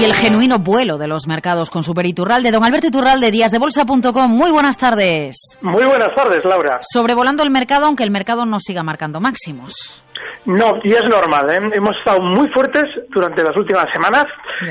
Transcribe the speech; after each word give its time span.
Y 0.00 0.04
el 0.04 0.14
genuino 0.14 0.58
vuelo 0.58 0.96
de 0.96 1.06
los 1.06 1.26
mercados 1.26 1.68
con 1.68 1.82
Super 1.82 2.06
Iturralde. 2.06 2.50
Don 2.50 2.64
Alberto 2.64 2.86
Iturralde, 2.86 3.30
díasdebolsa.com. 3.30 4.30
Muy 4.30 4.50
buenas 4.50 4.78
tardes. 4.78 5.58
Muy 5.60 5.84
buenas 5.84 6.14
tardes, 6.16 6.42
Laura. 6.42 6.78
Sobrevolando 6.80 7.42
el 7.42 7.50
mercado, 7.50 7.84
aunque 7.84 8.04
el 8.04 8.10
mercado 8.10 8.46
no 8.46 8.58
siga 8.60 8.82
marcando 8.82 9.20
máximos. 9.20 10.02
No, 10.46 10.78
y 10.82 10.92
es 10.92 11.06
normal. 11.06 11.52
¿eh? 11.52 11.70
Hemos 11.74 11.96
estado 11.98 12.20
muy 12.20 12.48
fuertes 12.48 12.88
durante 13.10 13.42
las 13.42 13.54
últimas 13.56 13.90
semanas 13.92 14.26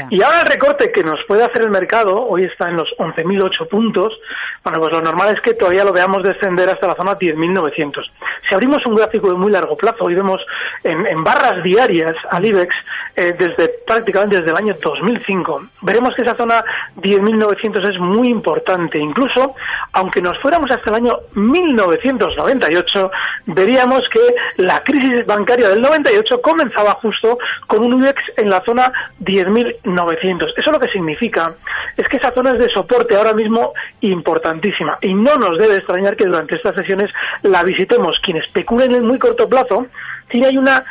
y 0.10 0.22
ahora 0.24 0.42
el 0.42 0.48
recorte 0.48 0.92
que 0.92 1.04
nos 1.04 1.20
puede 1.28 1.44
hacer 1.44 1.62
el 1.62 1.70
mercado, 1.70 2.26
hoy 2.28 2.44
está 2.44 2.70
en 2.70 2.76
los 2.76 2.90
11.008 2.98 3.68
puntos, 3.70 4.20
bueno, 4.64 4.80
pues 4.80 4.94
lo 4.94 5.02
normal 5.02 5.36
es 5.36 5.42
que 5.42 5.54
todavía 5.54 5.84
lo 5.84 5.94
veamos 5.94 6.24
descender 6.24 6.70
hasta 6.70 6.88
la 6.88 6.96
zona 6.96 7.12
10.900. 7.18 8.04
Si 8.48 8.56
abrimos 8.56 8.84
un 8.86 8.96
gráfico 8.96 9.30
de 9.30 9.36
muy 9.36 9.52
largo 9.52 9.78
plazo 9.78 10.10
y 10.10 10.16
vemos 10.16 10.42
en, 10.84 11.06
en 11.06 11.24
barras 11.24 11.64
diarias 11.64 12.16
al 12.32 12.46
IBEX 12.46 12.76
eh, 13.16 13.36
desde 13.38 13.70
prácticamente 13.86 14.38
desde 14.38 14.50
el 14.50 14.58
año 14.58 14.76
2005, 14.82 15.64
veremos 15.82 16.16
que 16.16 16.24
esa 16.24 16.36
zona 16.36 16.64
10.900 16.98 17.90
es 17.90 18.00
muy 18.00 18.30
importante. 18.30 19.00
Incluso, 19.00 19.56
aunque 19.94 20.22
nos 20.22 20.38
fuéramos 20.40 20.72
hasta 20.72 20.90
el 20.90 20.96
año 20.96 21.18
1998, 21.34 23.12
veríamos 23.46 24.10
que 24.10 24.20
la 24.58 24.82
crisis 24.84 25.26
bancaria 25.26 25.59
del 25.68 25.82
98 25.82 26.42
comenzaba 26.42 26.94
justo 26.96 27.38
con 27.68 27.84
un 27.84 28.02
IBEX 28.02 28.22
en 28.38 28.50
la 28.50 28.62
zona 28.62 28.92
10.900. 29.22 30.54
Eso 30.56 30.72
lo 30.72 30.80
que 30.80 30.88
significa 30.88 31.54
es 31.98 32.08
que 32.08 32.18
esa 32.18 32.32
zona 32.32 32.52
es 32.54 32.60
de 32.60 32.70
soporte 32.70 33.16
ahora 33.16 33.34
mismo 33.34 33.74
importantísima 34.02 34.98
y 35.02 35.14
no 35.14 35.36
nos 35.36 35.58
debe 35.58 35.78
extrañar 35.78 36.16
que 36.16 36.26
durante 36.26 36.56
estas 36.56 36.76
sesiones 36.76 37.12
la 37.44 37.64
visitemos. 37.64 38.20
Quien 38.20 38.38
especula 38.38 38.86
en 38.86 39.06
muy 39.06 39.20
corto 39.20 39.48
plazo, 39.50 39.88
tiene 40.30 40.48
ahí 40.48 40.58
una 40.58 40.84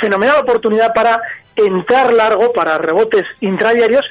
fenomenal 0.00 0.40
oportunidad 0.40 0.92
para 0.94 1.20
entrar 1.56 2.12
largo 2.14 2.52
para 2.52 2.78
rebotes 2.78 3.26
intradiarios 3.40 4.08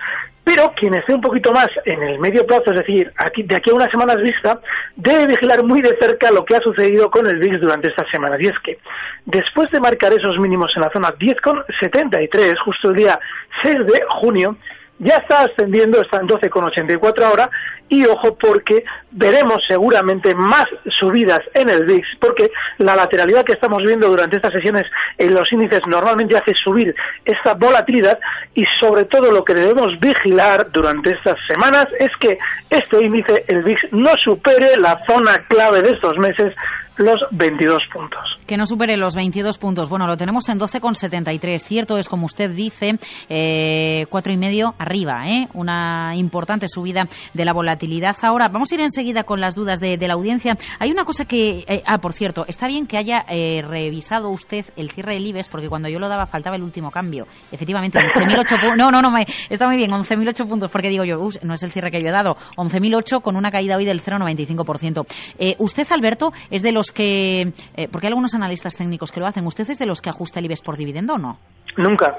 pero 0.54 0.74
quien 0.76 0.94
esté 0.96 1.14
un 1.14 1.22
poquito 1.22 1.52
más 1.52 1.70
en 1.86 2.02
el 2.04 2.20
medio 2.20 2.46
plazo, 2.46 2.72
es 2.72 2.80
decir, 2.80 3.12
aquí, 3.18 3.44
de 3.44 3.56
aquí 3.56 3.70
a 3.70 3.74
unas 3.74 3.90
semanas 3.90 4.22
vista, 4.22 4.60
debe 4.98 5.28
vigilar 5.28 5.64
muy 5.64 5.82
de 5.82 5.96
cerca 5.98 6.30
lo 6.30 6.44
que 6.44 6.56
ha 6.56 6.62
sucedido 6.62 7.10
con 7.10 7.26
el 7.26 7.40
VIX 7.40 7.62
durante 7.62 7.90
estas 7.90 8.10
semanas. 8.10 8.40
Y 8.42 8.50
es 8.50 8.60
que, 8.60 8.78
después 9.26 9.72
de 9.72 9.80
marcar 9.80 10.14
esos 10.14 10.38
mínimos 10.40 10.72
en 10.76 10.82
la 10.82 10.92
zona 10.92 11.14
10,73, 11.14 12.58
justo 12.66 12.90
el 12.90 12.96
día 12.96 13.20
6 13.64 13.86
de 13.86 14.02
junio, 14.10 14.58
ya 15.02 15.16
está 15.16 15.42
ascendiendo, 15.42 16.00
está 16.00 16.20
en 16.20 16.28
12,84 16.28 17.24
ahora, 17.24 17.50
y 17.90 18.06
ojo 18.06 18.38
porque 18.38 18.84
veremos 19.12 19.64
seguramente 19.68 20.34
más 20.34 20.70
subidas 20.88 21.44
en 21.54 21.70
el 21.70 21.86
VIX, 21.86 22.08
porque 22.20 22.52
la 22.78 22.96
lateralidad 22.96 23.44
que 23.44 23.54
estamos 23.54 23.84
viendo 23.84 24.08
durante 24.08 24.38
estas 24.38 24.54
sesiones 24.54 24.84
en 25.18 25.34
los 25.34 25.52
índices 25.52 25.82
normalmente 25.88 26.38
hace 26.38 26.54
subir 26.54 26.96
esta 27.26 27.54
volatilidad 27.56 28.18
y 28.54 28.64
sobre 28.80 29.06
todo 29.06 29.32
lo 29.32 29.44
que 29.44 29.56
debemos 29.56 30.00
vigilar 30.00 30.72
durante 30.72 31.12
estas 31.12 31.38
semanas 31.48 31.90
es 32.00 32.16
que 32.18 32.38
este 32.70 33.04
índice, 33.04 33.44
el 33.48 33.64
VIX, 33.64 33.82
no 33.92 34.12
supere 34.18 34.78
la 34.78 35.04
zona 35.06 35.44
clave 35.50 35.82
de 35.82 35.90
estos 35.90 36.18
meses, 36.20 36.54
los 36.98 37.22
22 37.32 37.84
puntos. 37.94 38.20
Que 38.46 38.58
no 38.58 38.66
supere 38.66 38.98
los 38.98 39.16
22 39.16 39.58
puntos. 39.58 39.90
Bueno, 39.90 40.08
lo 40.08 40.18
tenemos 40.18 40.48
en 40.50 40.60
12,73. 40.60 41.60
Cierto 41.64 41.98
es, 41.98 42.08
como 42.10 42.26
usted 42.26 42.52
dice, 42.52 42.98
eh, 43.30 44.06
cuatro 44.10 44.34
y 44.34 44.38
medio 44.38 44.76
arriba, 44.78 45.24
¿eh? 45.28 45.48
Una 45.54 46.16
importante 46.16 46.68
subida 46.68 47.08
de 47.34 47.46
la 47.46 47.54
volatilidad. 47.54 48.16
Ahora, 48.22 48.50
vamos 48.50 48.72
a 48.72 48.76
ir 48.76 48.82
enseguida 48.82 49.24
con 49.24 49.40
las 49.40 49.56
dudas 49.56 49.80
de, 49.80 49.98
de 49.98 50.08
la 50.08 50.14
audiencia. 50.16 50.58
Hay 50.80 50.92
una 50.92 51.06
cosa 51.06 51.26
que... 51.26 51.64
eh, 51.68 51.82
ah, 51.86 51.98
por 52.00 52.14
cierto, 52.14 52.46
está 52.48 52.68
bien 52.68 52.86
que 52.88 52.98
haya 52.98 53.24
eh, 53.30 53.64
revisado 53.68 54.30
usted 54.30 54.66
el 54.76 54.90
cierre 54.92 55.14
del 55.14 55.26
IBEX, 55.28 55.50
porque 55.50 55.70
cuando 55.70 55.90
yo 55.90 56.00
lo 56.00 56.10
daba 56.10 56.26
faltaba 56.28 56.56
el 56.56 56.64
último 56.64 56.92
cambio. 56.92 57.26
Efectivamente, 57.52 58.00
11.008 58.00 58.36
puntos. 58.62 58.78
No, 58.78 58.92
no, 58.92 59.02
no, 59.02 59.12
está 59.50 59.66
muy 59.66 59.78
bien, 59.78 59.92
11.008 59.92 60.48
puntos, 60.48 60.70
porque 60.72 60.90
digo 60.90 61.04
yo, 61.04 61.20
"Uy, 61.20 61.36
no 61.44 61.54
es 61.54 61.64
el 61.64 61.72
cierre 61.72 61.90
que 61.92 62.02
yo 62.02 62.10
he 62.10 62.12
dado. 62.12 62.36
11.008 62.58 63.22
con 63.22 63.36
una 63.36 63.52
caída 63.52 63.78
hoy 63.78 63.86
del 63.86 64.02
0,95%. 64.02 65.06
Eh, 65.40 65.56
usted, 65.60 65.88
Alberto, 65.92 66.32
es 66.50 66.62
de 66.64 66.72
los 66.72 66.81
que... 66.90 67.54
eh, 67.76 67.88
porque 67.92 68.08
hay 68.08 68.12
algunos 68.12 68.34
analistas 68.34 68.76
técnicos 68.76 69.12
que 69.12 69.20
lo 69.20 69.28
hacen. 69.28 69.46
¿Usted 69.46 69.70
es 69.70 69.78
de 69.78 69.86
los 69.86 70.02
que 70.02 70.10
ajusta 70.10 70.40
el 70.40 70.46
IBEX 70.46 70.62
por 70.62 70.78
dividendo 70.78 71.14
o 71.14 71.18
no? 71.20 71.38
Nunca. 71.78 72.16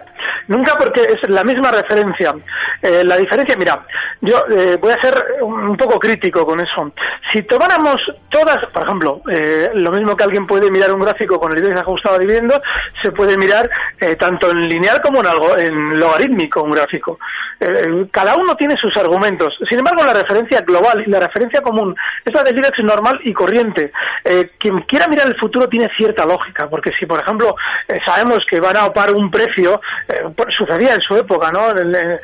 Nunca 0.48 0.74
porque 0.78 1.02
es 1.02 1.28
la 1.28 1.44
misma 1.44 1.70
referencia. 1.70 2.34
Eh, 2.80 3.04
la 3.04 3.16
diferencia, 3.16 3.56
mira, 3.56 3.84
yo 4.20 4.36
eh, 4.50 4.76
voy 4.80 4.92
a 4.92 5.00
ser 5.00 5.14
un 5.42 5.76
poco 5.76 5.98
crítico 5.98 6.44
con 6.44 6.60
eso. 6.60 6.92
Si 7.32 7.42
tomáramos 7.42 8.00
todas, 8.28 8.64
por 8.72 8.82
ejemplo, 8.82 9.20
eh, 9.30 9.70
lo 9.74 9.92
mismo 9.92 10.16
que 10.16 10.24
alguien 10.24 10.46
puede 10.46 10.70
mirar 10.70 10.92
un 10.92 11.00
gráfico 11.00 11.38
con 11.38 11.52
el 11.52 11.62
IBEX 11.62 11.80
ajustado 11.80 12.16
a 12.16 12.62
se 13.02 13.12
puede 13.12 13.36
mirar 13.36 13.68
eh, 14.00 14.16
tanto 14.16 14.50
en 14.50 14.68
lineal 14.68 15.00
como 15.00 15.20
en, 15.20 15.28
algo, 15.28 15.56
en 15.56 15.98
logarítmico 15.98 16.62
un 16.62 16.70
gráfico. 16.72 17.18
Eh, 17.60 18.06
cada 18.10 18.36
uno 18.36 18.56
tiene 18.56 18.76
sus 18.76 18.96
argumentos. 18.96 19.56
Sin 19.68 19.78
embargo, 19.78 20.04
la 20.04 20.12
referencia 20.12 20.60
global 20.62 21.02
y 21.06 21.10
la 21.10 21.20
referencia 21.20 21.60
común 21.60 21.94
es 22.24 22.34
la 22.34 22.42
del 22.42 22.58
IBEX 22.58 22.82
normal 22.82 23.20
y 23.24 23.32
corriente. 23.32 23.92
Eh, 24.24 24.50
quien 24.58 24.80
quiera 24.82 25.06
mirar 25.08 25.28
el 25.28 25.36
futuro 25.38 25.68
tiene 25.68 25.88
cierta 25.96 26.24
lógica, 26.24 26.68
porque 26.68 26.90
si, 26.98 27.06
por 27.06 27.20
ejemplo, 27.20 27.54
eh, 27.88 27.98
sabemos 28.04 28.44
que 28.46 28.60
van 28.60 28.76
a 28.76 28.86
opar 28.86 29.12
un 29.12 29.30
precio, 29.30 29.41
eh, 29.46 30.22
por- 30.36 30.52
sucedía 30.52 30.94
en 30.94 31.00
su 31.00 31.16
época, 31.16 31.50
¿no? 31.52 31.70
En- 31.70 31.94
eh, 31.94 32.20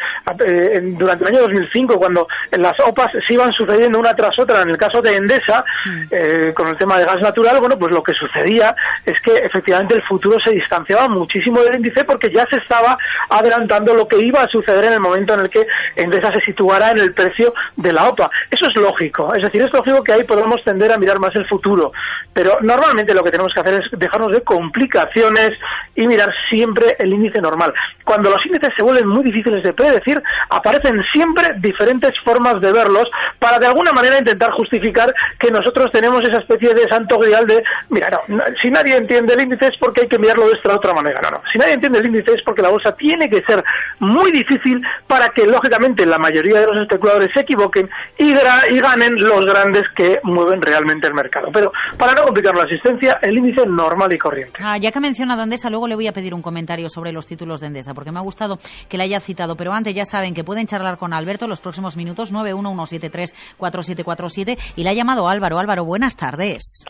en- 0.74 0.96
durante 0.98 1.24
el 1.24 1.30
año 1.36 1.42
2005, 1.48 1.96
cuando 1.98 2.26
las 2.58 2.78
OPAs 2.80 3.12
se 3.26 3.34
iban 3.34 3.52
sucediendo 3.52 3.98
una 3.98 4.14
tras 4.14 4.38
otra, 4.38 4.62
en 4.62 4.70
el 4.70 4.76
caso 4.76 5.00
de 5.02 5.16
Endesa, 5.16 5.64
eh, 6.10 6.52
con 6.54 6.68
el 6.68 6.76
tema 6.76 6.98
de 6.98 7.04
gas 7.04 7.20
natural, 7.20 7.58
bueno, 7.60 7.76
pues 7.78 7.92
lo 7.92 8.02
que 8.02 8.12
sucedía 8.14 8.74
es 9.04 9.20
que 9.20 9.36
efectivamente 9.36 9.94
el 9.94 10.02
futuro 10.02 10.38
se 10.40 10.52
distanciaba 10.52 11.08
muchísimo 11.08 11.60
del 11.62 11.76
índice 11.76 12.04
porque 12.04 12.30
ya 12.32 12.46
se 12.50 12.58
estaba 12.58 12.96
adelantando 13.30 13.94
lo 13.94 14.06
que 14.06 14.18
iba 14.20 14.42
a 14.42 14.48
suceder 14.48 14.84
en 14.86 14.92
el 14.94 15.00
momento 15.00 15.34
en 15.34 15.40
el 15.40 15.50
que 15.50 15.62
Endesa 15.96 16.32
se 16.32 16.40
situara 16.40 16.90
en 16.90 16.98
el 16.98 17.12
precio 17.14 17.52
de 17.76 17.92
la 17.92 18.08
OPA. 18.08 18.30
Eso 18.50 18.66
es 18.68 18.76
lógico, 18.76 19.34
es 19.34 19.42
decir, 19.42 19.62
es 19.62 19.72
lógico 19.72 20.02
que 20.02 20.12
ahí 20.12 20.24
podamos 20.24 20.62
tender 20.64 20.92
a 20.92 20.98
mirar 20.98 21.18
más 21.18 21.34
el 21.36 21.46
futuro, 21.46 21.92
pero 22.32 22.58
normalmente 22.60 23.14
lo 23.14 23.22
que 23.22 23.30
tenemos 23.30 23.52
que 23.54 23.60
hacer 23.60 23.76
es 23.80 23.90
dejarnos 23.98 24.32
de 24.32 24.42
complicaciones 24.42 25.58
y 25.94 26.06
mirar 26.06 26.32
siempre 26.48 26.96
el 26.98 27.12
índice 27.12 27.40
normal. 27.40 27.72
Cuando 28.04 28.30
los 28.30 28.44
índices 28.46 28.72
se 28.76 28.84
vuelven 28.84 29.06
muy 29.06 29.22
difíciles 29.22 29.62
de 29.62 29.72
predecir, 29.72 30.20
aparecen 30.50 31.02
siempre 31.12 31.54
diferentes 31.58 32.18
formas 32.20 32.60
de 32.60 32.72
verlos 32.72 33.10
para 33.38 33.58
de 33.58 33.66
alguna 33.66 33.92
manera 33.92 34.18
intentar 34.18 34.50
justificar 34.52 35.06
que 35.38 35.50
nosotros 35.50 35.90
tenemos 35.92 36.24
esa 36.24 36.40
especie 36.40 36.74
de 36.74 36.88
santo 36.88 37.18
grial 37.18 37.46
de, 37.46 37.62
mira, 37.90 38.08
no, 38.28 38.42
si 38.62 38.70
nadie 38.70 38.96
entiende 38.96 39.34
el 39.34 39.42
índice 39.42 39.68
es 39.68 39.78
porque 39.78 40.02
hay 40.02 40.08
que 40.08 40.18
mirarlo 40.18 40.46
de 40.46 40.56
esta 40.56 40.74
otra 40.74 40.92
manera. 40.94 41.20
No, 41.22 41.38
no, 41.38 41.42
si 41.52 41.58
nadie 41.58 41.74
entiende 41.74 41.98
el 42.00 42.06
índice 42.06 42.34
es 42.34 42.42
porque 42.42 42.62
la 42.62 42.70
bolsa 42.70 42.92
tiene 42.96 43.28
que 43.28 43.42
ser 43.42 43.62
muy 44.00 44.30
difícil 44.32 44.80
para 45.06 45.28
que, 45.34 45.46
lógicamente, 45.46 46.06
la 46.06 46.18
mayoría 46.18 46.60
de 46.60 46.66
los 46.66 46.82
especuladores 46.82 47.32
se 47.32 47.40
equivoquen 47.40 47.88
y, 48.18 48.28
y 48.28 48.80
ganen 48.80 49.14
los 49.16 49.44
grandes 49.44 49.82
que 49.94 50.18
mueven 50.22 50.60
realmente 50.62 51.08
el 51.08 51.14
mercado. 51.14 51.48
Pero 51.52 51.72
para 51.98 52.12
no 52.12 52.24
complicar 52.24 52.54
la 52.54 52.64
asistencia, 52.64 53.18
el 53.22 53.38
índice 53.38 53.66
normal 53.66 54.12
y 54.12 54.18
corriente. 54.18 54.58
Ah, 54.62 54.76
ya 54.78 54.90
que 54.90 54.98
ha 54.98 55.00
mencionado 55.00 55.42
Endesa, 55.42 55.70
luego 55.70 55.88
le 55.88 55.94
voy 55.94 56.06
a 56.06 56.12
pedir 56.12 56.34
un 56.34 56.42
comentario 56.42 56.87
sobre 56.88 57.12
los 57.12 57.26
títulos 57.26 57.60
de 57.60 57.66
Endesa, 57.68 57.94
porque 57.94 58.10
me 58.12 58.18
ha 58.18 58.22
gustado 58.22 58.58
que 58.88 58.96
la 58.96 59.04
haya 59.04 59.20
citado. 59.20 59.54
Pero 59.56 59.72
antes 59.72 59.94
ya 59.94 60.04
saben 60.04 60.34
que 60.34 60.42
pueden 60.44 60.66
charlar 60.66 60.98
con 60.98 61.12
Alberto 61.12 61.44
en 61.44 61.50
los 61.50 61.60
próximos 61.60 61.96
minutos, 61.96 62.32
911734747. 62.32 64.58
Y 64.76 64.84
le 64.84 64.90
ha 64.90 64.94
llamado 64.94 65.28
Álvaro. 65.28 65.58
Álvaro, 65.58 65.84
buenas 65.84 66.16
tardes. 66.16 66.84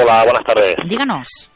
Hola, 0.00 0.22
buenas 0.24 0.44
tardes. 0.44 0.74
Díganos. 0.88 1.50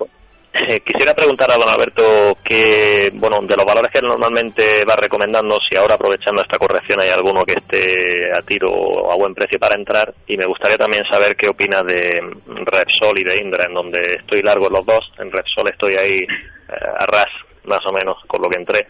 Eh, 0.57 0.79
quisiera 0.87 1.13
preguntar 1.15 1.51
a 1.51 1.59
don 1.59 1.69
Alberto 1.69 2.39
que, 2.45 3.11
bueno, 3.13 3.39
de 3.43 3.57
los 3.57 3.67
valores 3.67 3.91
que 3.91 4.01
normalmente 4.01 4.85
va 4.89 4.95
recomendando, 4.95 5.59
si 5.59 5.77
ahora 5.77 5.97
aprovechando 5.97 6.43
esta 6.43 6.59
corrección 6.59 7.01
hay 7.03 7.11
alguno 7.11 7.45
que 7.45 7.59
esté 7.59 8.31
a 8.33 8.41
tiro 8.41 8.69
o 8.71 9.11
a 9.11 9.17
buen 9.17 9.35
precio 9.35 9.59
para 9.59 9.75
entrar, 9.75 10.15
y 10.29 10.39
me 10.39 10.47
gustaría 10.47 10.79
también 10.79 11.03
saber 11.11 11.35
qué 11.35 11.51
opina 11.51 11.79
de 11.83 12.23
Repsol 12.47 13.19
y 13.19 13.25
de 13.25 13.43
Indra, 13.43 13.65
en 13.67 13.75
donde 13.75 13.99
estoy 14.21 14.43
largo 14.43 14.69
los 14.69 14.87
dos. 14.87 15.11
En 15.19 15.33
Repsol 15.33 15.71
estoy 15.73 15.97
ahí 15.99 16.23
eh, 16.23 16.71
a 16.71 17.05
ras 17.05 17.35
más 17.65 17.85
o 17.87 17.93
menos 17.93 18.17
con 18.27 18.43
lo 18.43 18.49
que 18.49 18.61
entré, 18.61 18.87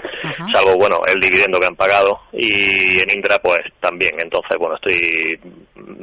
salvo 0.53 0.73
bueno 0.79 0.99
el 1.07 1.21
dividendo 1.21 1.59
que 1.59 1.67
han 1.67 1.77
pagado 1.77 2.21
y 2.33 3.01
en 3.01 3.11
Indra 3.11 3.39
pues 3.43 3.61
también, 3.81 4.13
entonces 4.21 4.57
bueno 4.59 4.77
estoy 4.77 5.39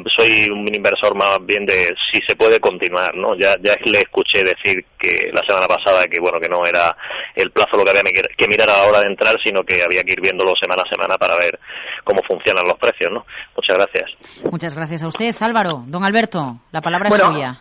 soy 0.07 0.49
un 0.49 0.67
inversor 0.73 1.15
más 1.15 1.37
bien 1.45 1.65
de 1.65 1.87
si 2.11 2.21
se 2.27 2.35
puede 2.35 2.59
continuar, 2.59 3.15
¿no? 3.15 3.35
Ya 3.35 3.55
ya 3.61 3.75
le 3.85 3.99
escuché 3.99 4.43
decir 4.43 4.85
que 4.97 5.29
la 5.33 5.41
semana 5.47 5.67
pasada 5.67 6.05
que 6.05 6.19
bueno 6.19 6.39
que 6.39 6.49
no 6.49 6.65
era 6.65 6.95
el 7.35 7.51
plazo 7.51 7.77
lo 7.77 7.83
que 7.83 7.91
había 7.91 8.03
que 8.03 8.47
mirar 8.47 8.69
a 8.71 8.81
la 8.81 8.89
hora 8.89 8.99
de 8.99 9.09
entrar, 9.09 9.35
sino 9.43 9.63
que 9.63 9.81
había 9.83 10.03
que 10.03 10.13
ir 10.13 10.21
viéndolo 10.21 10.53
semana 10.55 10.83
a 10.83 10.89
semana 10.89 11.17
para 11.17 11.37
ver 11.37 11.59
cómo 12.03 12.21
funcionan 12.23 12.65
los 12.65 12.77
precios, 12.77 13.11
¿no? 13.11 13.25
Muchas 13.55 13.77
gracias. 13.77 14.11
Muchas 14.51 14.75
gracias 14.75 15.03
a 15.03 15.07
usted, 15.07 15.35
Álvaro. 15.41 15.83
Don 15.87 16.03
Alberto, 16.03 16.59
la 16.71 16.81
palabra 16.81 17.09
es 17.09 17.17
suya. 17.17 17.59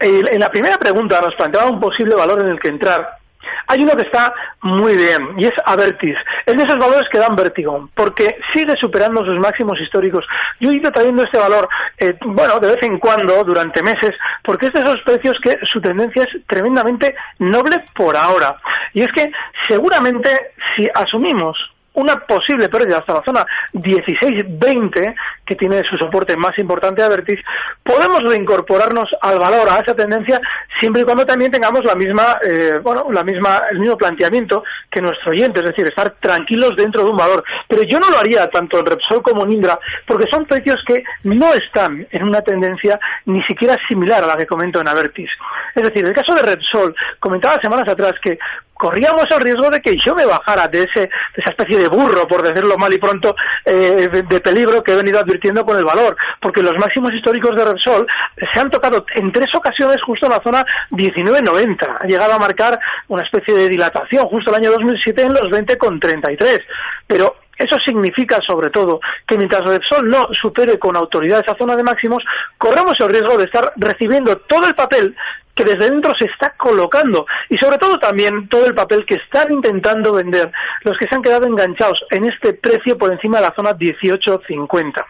En 0.00 0.40
la 0.40 0.50
primera 0.50 0.78
pregunta 0.78 1.20
nos 1.20 1.34
planteaba 1.36 1.70
un 1.70 1.78
posible 1.78 2.16
valor 2.16 2.42
en 2.42 2.50
el 2.50 2.58
que 2.58 2.68
entrar 2.68 3.21
hay 3.66 3.80
uno 3.82 3.96
que 3.96 4.06
está 4.06 4.32
muy 4.62 4.96
bien 4.96 5.34
y 5.38 5.46
es 5.46 5.54
Avertis. 5.64 6.16
Es 6.46 6.56
de 6.56 6.64
esos 6.64 6.78
valores 6.78 7.08
que 7.08 7.18
dan 7.18 7.34
vértigo 7.34 7.88
porque 7.94 8.38
sigue 8.54 8.76
superando 8.76 9.24
sus 9.24 9.38
máximos 9.38 9.80
históricos. 9.80 10.24
Yo 10.60 10.70
he 10.70 10.74
ido 10.74 10.90
trayendo 10.90 11.24
este 11.24 11.38
valor, 11.38 11.68
eh, 11.98 12.14
bueno, 12.24 12.58
de 12.60 12.72
vez 12.72 12.82
en 12.82 12.98
cuando, 12.98 13.42
durante 13.44 13.82
meses, 13.82 14.16
porque 14.42 14.66
es 14.66 14.72
de 14.72 14.82
esos 14.82 15.00
precios 15.02 15.38
que 15.40 15.58
su 15.64 15.80
tendencia 15.80 16.24
es 16.24 16.46
tremendamente 16.46 17.14
noble 17.38 17.84
por 17.94 18.16
ahora. 18.16 18.56
Y 18.92 19.02
es 19.02 19.12
que 19.12 19.30
seguramente 19.68 20.30
si 20.76 20.88
asumimos 20.94 21.71
una 21.94 22.20
posible 22.20 22.68
pérdida 22.68 22.98
hasta 22.98 23.14
la 23.14 23.22
zona 23.22 23.46
16-20, 23.74 25.14
que 25.44 25.56
tiene 25.56 25.82
su 25.84 25.96
soporte 25.96 26.36
más 26.36 26.56
importante 26.58 27.02
Avertis, 27.02 27.40
podemos 27.82 28.22
reincorporarnos 28.28 29.10
al 29.20 29.38
valor, 29.38 29.68
a 29.70 29.80
esa 29.80 29.94
tendencia, 29.94 30.40
siempre 30.80 31.02
y 31.02 31.04
cuando 31.04 31.24
también 31.24 31.50
tengamos 31.50 31.84
la 31.84 31.94
misma, 31.94 32.38
eh, 32.42 32.78
bueno, 32.82 33.06
la 33.10 33.22
misma, 33.22 33.60
el 33.70 33.78
mismo 33.78 33.96
planteamiento 33.96 34.64
que 34.90 35.02
nuestro 35.02 35.32
oyente, 35.32 35.60
es 35.60 35.68
decir, 35.68 35.86
estar 35.86 36.14
tranquilos 36.20 36.76
dentro 36.76 37.04
de 37.04 37.10
un 37.10 37.16
valor. 37.16 37.44
Pero 37.68 37.82
yo 37.82 37.98
no 37.98 38.08
lo 38.08 38.18
haría 38.18 38.48
tanto 38.50 38.78
en 38.78 38.86
Repsol 38.86 39.22
como 39.22 39.44
en 39.44 39.52
Indra, 39.52 39.78
porque 40.06 40.26
son 40.30 40.46
precios 40.46 40.82
que 40.86 41.02
no 41.24 41.52
están 41.54 42.06
en 42.10 42.22
una 42.22 42.40
tendencia 42.40 42.98
ni 43.26 43.42
siquiera 43.44 43.78
similar 43.88 44.24
a 44.24 44.28
la 44.28 44.36
que 44.36 44.46
comento 44.46 44.80
en 44.80 44.88
Avertis. 44.88 45.30
Es 45.74 45.82
decir, 45.82 46.04
el 46.04 46.14
caso 46.14 46.34
de 46.34 46.42
Repsol, 46.42 46.94
comentaba 47.18 47.60
semanas 47.60 47.88
atrás 47.88 48.16
que 48.22 48.38
corríamos 48.74 49.30
el 49.30 49.40
riesgo 49.40 49.70
de 49.70 49.80
que 49.80 49.96
yo 49.96 50.14
me 50.14 50.26
bajara 50.26 50.68
de, 50.68 50.84
ese, 50.84 51.00
de 51.02 51.10
esa 51.36 51.50
especie 51.50 51.78
de 51.78 51.88
burro, 51.88 52.26
por 52.26 52.42
decirlo 52.42 52.76
mal 52.76 52.92
y 52.92 52.98
pronto, 52.98 53.34
eh, 53.64 54.08
de, 54.08 54.40
peligro 54.40 54.82
que 54.82 54.92
he 54.92 54.96
venido 54.96 55.20
advirtiendo 55.20 55.64
con 55.64 55.76
el 55.76 55.84
valor, 55.84 56.16
porque 56.40 56.62
los 56.62 56.76
máximos 56.78 57.14
históricos 57.14 57.54
de 57.54 57.64
Repsol 57.64 58.06
se 58.52 58.60
han 58.60 58.70
tocado 58.70 59.04
en 59.14 59.30
tres 59.30 59.54
ocasiones 59.54 60.02
justo 60.02 60.26
en 60.26 60.32
la 60.32 60.42
zona 60.42 60.64
19.90. 60.90 61.98
Ha 62.00 62.06
llegado 62.06 62.32
a 62.32 62.38
marcar 62.38 62.78
una 63.08 63.22
especie 63.22 63.54
de 63.56 63.68
dilatación 63.68 64.26
justo 64.26 64.50
el 64.50 64.56
año 64.56 64.72
2007 64.72 65.22
en 65.22 65.32
los 65.32 65.50
20,33. 65.50 66.62
Pero 67.06 67.36
eso 67.56 67.78
significa, 67.78 68.40
sobre 68.40 68.70
todo, 68.70 68.98
que 69.26 69.36
mientras 69.36 69.64
Repsol 69.64 70.08
no 70.08 70.26
supere 70.32 70.78
con 70.78 70.96
autoridad 70.96 71.40
esa 71.40 71.56
zona 71.56 71.76
de 71.76 71.84
máximos, 71.84 72.24
corremos 72.58 72.98
el 73.00 73.10
riesgo 73.10 73.36
de 73.36 73.44
estar 73.44 73.72
recibiendo 73.76 74.36
todo 74.48 74.66
el 74.66 74.74
papel 74.74 75.14
que 75.54 75.64
desde 75.64 75.90
dentro 75.90 76.14
se 76.14 76.26
está 76.26 76.54
colocando 76.56 77.26
y 77.48 77.58
sobre 77.58 77.78
todo 77.78 77.98
también 77.98 78.48
todo 78.48 78.64
el 78.66 78.74
papel 78.74 79.04
que 79.04 79.16
están 79.16 79.52
intentando 79.52 80.12
vender 80.12 80.50
los 80.82 80.96
que 80.96 81.06
se 81.06 81.14
han 81.14 81.22
quedado 81.22 81.46
enganchados 81.46 82.04
en 82.10 82.24
este 82.26 82.54
precio 82.54 82.96
por 82.96 83.12
encima 83.12 83.38
de 83.38 83.44
la 83.44 83.54
zona 83.54 83.72
18.50. 83.72 85.04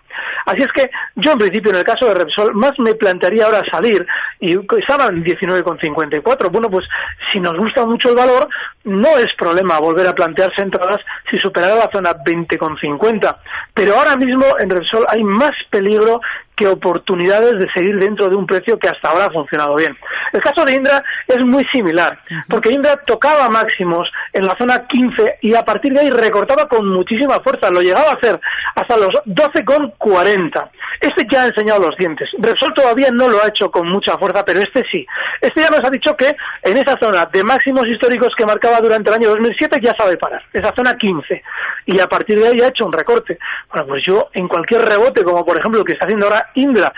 Así 0.47 0.63
es 0.63 0.73
que 0.73 0.91
yo 1.17 1.33
en 1.33 1.39
principio 1.39 1.71
en 1.71 1.79
el 1.79 1.85
caso 1.85 2.07
de 2.07 2.15
Repsol 2.15 2.55
más 2.55 2.79
me 2.79 2.95
plantearía 2.95 3.45
ahora 3.45 3.65
salir 3.65 4.05
y 4.41 4.59
estaban 4.79 5.23
19,54. 5.23 6.51
Bueno, 6.51 6.69
pues 6.69 6.89
si 7.31 7.39
nos 7.39 7.57
gusta 7.57 7.85
mucho 7.85 8.11
el 8.11 8.17
valor 8.17 8.49
no 8.85 9.19
es 9.19 9.33
problema 9.35 9.79
volver 9.79 10.09
a 10.09 10.15
plantearse 10.15 10.63
entradas 10.63 11.01
si 11.31 11.39
superara 11.39 11.77
la 11.77 11.91
zona 11.91 12.15
20,50. 12.15 13.37
Pero 13.75 13.97
ahora 13.97 14.17
mismo 14.17 14.45
en 14.59 14.71
Repsol 14.71 15.07
hay 15.09 15.23
más 15.23 15.55
peligro 15.71 16.21
que 16.55 16.69
oportunidades 16.69 17.59
de 17.59 17.71
seguir 17.73 17.99
dentro 17.99 18.29
de 18.29 18.37
un 18.37 18.47
precio 18.47 18.79
que 18.79 18.89
hasta 18.89 19.09
ahora 19.09 19.27
ha 19.27 19.31
funcionado 19.31 19.75
bien. 19.77 19.97
El 20.33 20.41
caso 20.41 20.65
de 20.65 20.77
Indra 20.77 21.03
es 21.27 21.43
muy 21.45 21.65
similar, 21.67 22.19
porque 22.49 22.73
Indra 22.73 23.01
tocaba 23.07 23.49
máximos 23.49 24.11
en 24.33 24.45
la 24.45 24.57
zona 24.57 24.87
15 24.87 25.39
y 25.41 25.57
a 25.57 25.65
partir 25.65 25.93
de 25.93 26.01
ahí 26.01 26.11
recortaba 26.11 26.69
con 26.69 26.87
muchísima 26.89 27.41
fuerza, 27.41 27.71
lo 27.71 27.81
llegaba 27.81 28.11
a 28.11 28.15
hacer 28.15 28.39
hasta 28.75 28.97
los 28.97 29.15
12,40. 29.27 30.71
Este 31.01 31.27
ya 31.31 31.43
ha 31.43 31.47
enseñado 31.47 31.81
los 31.81 31.97
dientes. 31.97 32.31
Repsol 32.39 32.75
todavía 32.75 33.09
no 33.11 33.29
lo 33.29 33.43
ha 33.43 33.49
hecho 33.49 33.71
con 33.71 33.89
mucha 33.89 34.17
fuerza, 34.19 34.45
pero 34.45 34.61
este 34.61 34.85
sí. 34.85 35.07
Este 35.41 35.63
ya 35.63 35.69
nos 35.69 35.85
ha 35.85 35.91
dicho 35.91 36.15
que 36.17 36.37
en 36.63 36.77
esa 36.77 36.97
zona 36.99 37.27
de 37.33 37.43
máximos 37.43 37.89
históricos 37.89 38.35
que 38.37 38.45
marcaba 38.45 38.81
durante 38.81 39.11
el 39.11 39.17
año 39.17 39.31
2007 39.31 39.81
ya 39.83 39.95
sabe 39.97 40.17
parar, 40.17 40.43
esa 40.53 40.73
zona 40.75 40.97
15. 40.97 41.43
Y 41.87 42.01
a 42.01 42.07
partir 42.07 42.39
de 42.39 42.49
ahí 42.49 42.61
ha 42.63 42.69
hecho 42.69 42.87
un 42.87 42.93
recorte. 42.93 43.39
Bueno, 43.71 43.87
pues 43.89 44.05
yo 44.05 44.29
en 44.35 44.47
cualquier 44.49 44.83
rebote, 44.83 45.25
como 45.25 45.45
por 45.45 45.59
ejemplo 45.59 45.81
el 45.81 45.87
que 45.87 45.95
está 45.95 46.05
haciendo 46.05 46.27
ahora 46.27 46.42
Indra, 46.55 46.93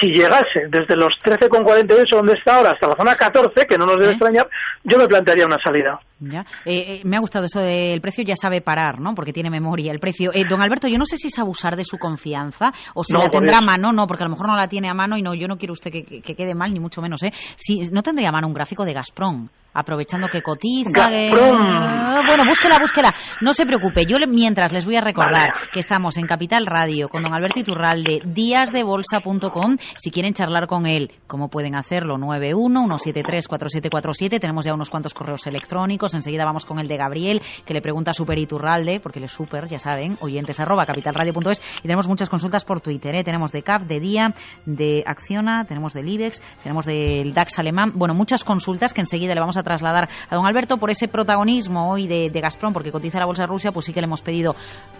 si 0.00 0.08
llegase 0.08 0.68
desde 0.68 0.96
los 0.96 1.14
13,48 1.22 2.08
donde 2.10 2.34
está 2.34 2.56
ahora 2.56 2.72
hasta 2.72 2.88
la 2.88 2.96
zona 2.96 3.14
14, 3.14 3.66
que 3.66 3.78
no 3.78 3.86
nos 3.86 4.00
debe 4.00 4.12
extrañar, 4.12 4.48
yo 4.84 4.98
me 4.98 5.08
plantearía 5.08 5.46
una 5.46 5.58
salida. 5.58 6.00
Ya. 6.20 6.40
Eh, 6.66 6.84
eh, 6.86 7.00
me 7.04 7.16
ha 7.16 7.20
gustado 7.20 7.46
eso 7.46 7.60
del 7.60 8.00
precio, 8.02 8.22
ya 8.22 8.34
sabe 8.34 8.60
parar, 8.60 9.00
¿no? 9.00 9.14
Porque 9.14 9.32
tiene 9.32 9.48
memoria 9.48 9.90
el 9.90 9.98
precio. 9.98 10.30
Eh, 10.34 10.44
don 10.48 10.60
Alberto, 10.60 10.86
yo 10.86 10.98
no 10.98 11.06
sé 11.06 11.16
si 11.16 11.28
es 11.28 11.38
abusar 11.38 11.76
de 11.76 11.84
su 11.84 11.96
confianza 11.96 12.66
o 12.94 13.02
si 13.02 13.14
la 13.14 13.30
tendrá 13.30 13.58
a 13.58 13.62
mano, 13.62 13.90
no, 13.90 14.06
porque 14.06 14.24
a 14.24 14.26
lo 14.26 14.32
mejor 14.32 14.46
no 14.46 14.54
la 14.54 14.68
tiene 14.68 14.90
a 14.90 14.94
mano 14.94 15.16
y 15.16 15.22
no, 15.22 15.34
yo 15.34 15.48
no 15.48 15.56
quiero 15.56 15.72
usted 15.72 15.90
que, 15.90 16.04
que, 16.04 16.34
quede 16.34 16.54
mal, 16.54 16.74
ni 16.74 16.80
mucho 16.80 17.00
menos, 17.00 17.22
¿eh? 17.22 17.32
Si, 17.56 17.78
no 17.90 18.02
tendría 18.02 18.28
a 18.28 18.32
mano 18.32 18.48
un 18.48 18.54
gráfico 18.54 18.84
de 18.84 18.92
Gazprom 18.92 19.48
aprovechando 19.72 20.28
que 20.28 20.42
cotiza. 20.42 21.06
Ah, 21.06 22.20
bueno, 22.26 22.42
búsquela, 22.46 22.76
búsquela. 22.80 23.14
No 23.40 23.54
se 23.54 23.64
preocupe. 23.66 24.04
Yo 24.06 24.18
mientras 24.26 24.72
les 24.72 24.84
voy 24.84 24.96
a 24.96 25.00
recordar 25.00 25.52
que 25.72 25.78
estamos 25.80 26.18
en 26.18 26.26
Capital 26.26 26.66
Radio 26.66 27.08
con 27.08 27.22
don 27.22 27.32
Alberto 27.34 27.60
Iturralde, 27.60 28.20
díasdebolsa.com. 28.24 29.76
Si 29.96 30.10
quieren 30.10 30.34
charlar 30.34 30.66
con 30.66 30.86
él, 30.86 31.12
¿cómo 31.26 31.48
pueden 31.48 31.76
hacerlo? 31.76 32.16
91-173-4747. 32.16 34.40
Tenemos 34.40 34.64
ya 34.64 34.74
unos 34.74 34.90
cuantos 34.90 35.14
correos 35.14 35.46
electrónicos. 35.46 36.09
Enseguida 36.14 36.44
vamos 36.44 36.64
con 36.64 36.78
el 36.78 36.88
de 36.88 36.96
Gabriel, 36.96 37.42
que 37.64 37.74
le 37.74 37.80
pregunta 37.80 38.10
a 38.12 38.14
Super 38.14 38.38
Iturralde, 38.38 39.00
porque 39.00 39.18
él 39.18 39.24
es 39.24 39.32
super, 39.32 39.68
ya 39.68 39.78
saben, 39.78 40.16
oyentes 40.20 40.60
arroba 40.60 40.84
capitalradio.es. 40.86 41.60
Y 41.78 41.82
tenemos 41.82 42.08
muchas 42.08 42.28
consultas 42.28 42.64
por 42.64 42.80
Twitter. 42.80 43.14
¿eh? 43.14 43.24
Tenemos 43.24 43.52
de 43.52 43.62
CAP, 43.62 43.82
de 43.82 44.00
Día, 44.00 44.34
de 44.66 45.04
Acciona, 45.06 45.64
tenemos 45.64 45.92
del 45.92 46.08
IBEX, 46.08 46.40
tenemos 46.62 46.86
del 46.86 47.32
DAX 47.32 47.58
alemán. 47.58 47.92
Bueno, 47.94 48.14
muchas 48.14 48.44
consultas 48.44 48.92
que 48.92 49.00
enseguida 49.00 49.34
le 49.34 49.40
vamos 49.40 49.56
a 49.56 49.62
trasladar 49.62 50.08
a 50.28 50.34
don 50.34 50.46
Alberto 50.46 50.76
por 50.76 50.90
ese 50.90 51.08
protagonismo 51.08 51.90
hoy 51.90 52.06
de, 52.06 52.40
Gazprom, 52.40 52.72
porque 52.72 52.90
cotiza 52.90 53.18
la 53.18 53.26
bolsa 53.26 53.42
de 53.42 53.48
Rusia, 53.48 53.72
pues 53.72 53.86
sí 53.86 53.92
que 53.92 54.00
le 54.00 54.06
hemos 54.06 54.22
pedido. 54.22 54.54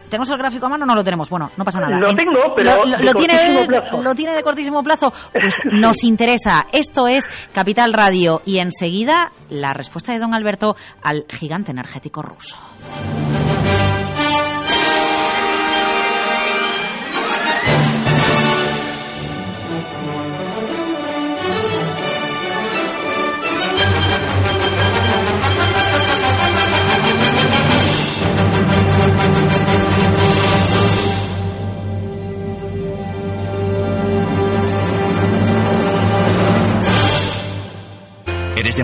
¿Tenemos 0.09 0.29
el 0.31 0.39
gráfico 0.39 0.67
a 0.67 0.69
mano 0.69 0.85
o 0.85 0.87
no 0.87 0.95
lo 0.95 1.03
tenemos? 1.03 1.31
Bueno, 1.31 1.51
no 1.57 1.65
pasa 1.65 1.81
nada. 1.81 1.99
Lo 1.99 2.15
tengo, 2.15 2.33
pero 2.55 2.85
lo, 2.85 3.15
tiene, 3.15 3.67
lo 4.03 4.15
tiene 4.15 4.35
de 4.35 4.43
cortísimo 4.43 4.83
plazo. 4.83 5.13
Pues 5.33 5.55
nos 5.73 6.05
interesa. 6.05 6.67
Esto 6.73 7.07
es 7.07 7.25
Capital 7.55 7.93
Radio 7.93 8.43
y 8.45 8.59
enseguida 8.59 9.31
la 9.49 9.73
respuesta 9.73 10.13
de 10.13 10.19
don 10.19 10.35
Alberto 10.35 10.75
al 11.03 11.27
gigante 11.29 11.71
energético 11.71 12.23
ruso. 12.23 12.59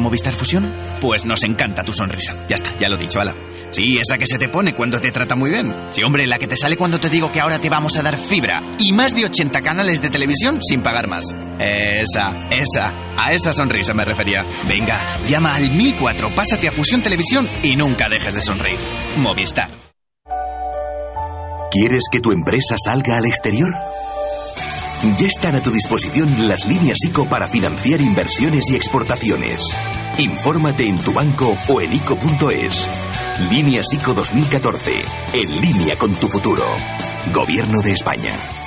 Movistar 0.00 0.34
Fusión? 0.34 0.72
Pues 1.00 1.24
nos 1.24 1.42
encanta 1.44 1.82
tu 1.82 1.92
sonrisa. 1.92 2.34
Ya 2.48 2.56
está, 2.56 2.74
ya 2.74 2.88
lo 2.88 2.96
he 2.96 3.00
dicho, 3.00 3.20
ala. 3.20 3.34
Sí, 3.70 3.98
esa 3.98 4.18
que 4.18 4.26
se 4.26 4.38
te 4.38 4.48
pone 4.48 4.74
cuando 4.74 5.00
te 5.00 5.10
trata 5.12 5.34
muy 5.34 5.50
bien. 5.50 5.74
Sí, 5.90 6.02
hombre, 6.04 6.26
la 6.26 6.38
que 6.38 6.46
te 6.46 6.56
sale 6.56 6.76
cuando 6.76 6.98
te 6.98 7.10
digo 7.10 7.30
que 7.30 7.40
ahora 7.40 7.58
te 7.58 7.68
vamos 7.68 7.96
a 7.98 8.02
dar 8.02 8.16
fibra 8.16 8.62
y 8.78 8.92
más 8.92 9.14
de 9.14 9.24
80 9.24 9.60
canales 9.62 10.00
de 10.00 10.10
televisión 10.10 10.60
sin 10.62 10.82
pagar 10.82 11.08
más. 11.08 11.24
Esa, 11.58 12.32
esa, 12.50 12.94
a 13.16 13.32
esa 13.32 13.52
sonrisa 13.52 13.94
me 13.94 14.04
refería. 14.04 14.44
Venga, 14.68 15.20
llama 15.26 15.54
al 15.54 15.70
1004, 15.70 16.30
pásate 16.30 16.68
a 16.68 16.72
Fusión 16.72 17.02
Televisión 17.02 17.48
y 17.62 17.76
nunca 17.76 18.08
dejes 18.08 18.34
de 18.34 18.42
sonreír. 18.42 18.78
Movistar. 19.18 19.68
¿Quieres 21.70 22.04
que 22.10 22.20
tu 22.20 22.32
empresa 22.32 22.76
salga 22.82 23.18
al 23.18 23.26
exterior? 23.26 23.68
Ya 25.02 25.26
están 25.26 25.54
a 25.54 25.62
tu 25.62 25.70
disposición 25.70 26.48
las 26.48 26.66
líneas 26.66 26.98
ICO 27.04 27.28
para 27.28 27.48
financiar 27.48 28.00
inversiones 28.00 28.64
y 28.70 28.76
exportaciones. 28.76 29.60
Infórmate 30.18 30.88
en 30.88 30.98
tu 30.98 31.12
banco 31.12 31.56
o 31.68 31.80
en 31.80 31.92
ICO.es. 31.92 32.88
Línea 33.50 33.82
ICO 33.92 34.14
2014. 34.14 34.92
En 35.34 35.60
línea 35.60 35.96
con 35.96 36.14
tu 36.14 36.28
futuro. 36.28 36.64
Gobierno 37.32 37.80
de 37.82 37.92
España. 37.92 38.65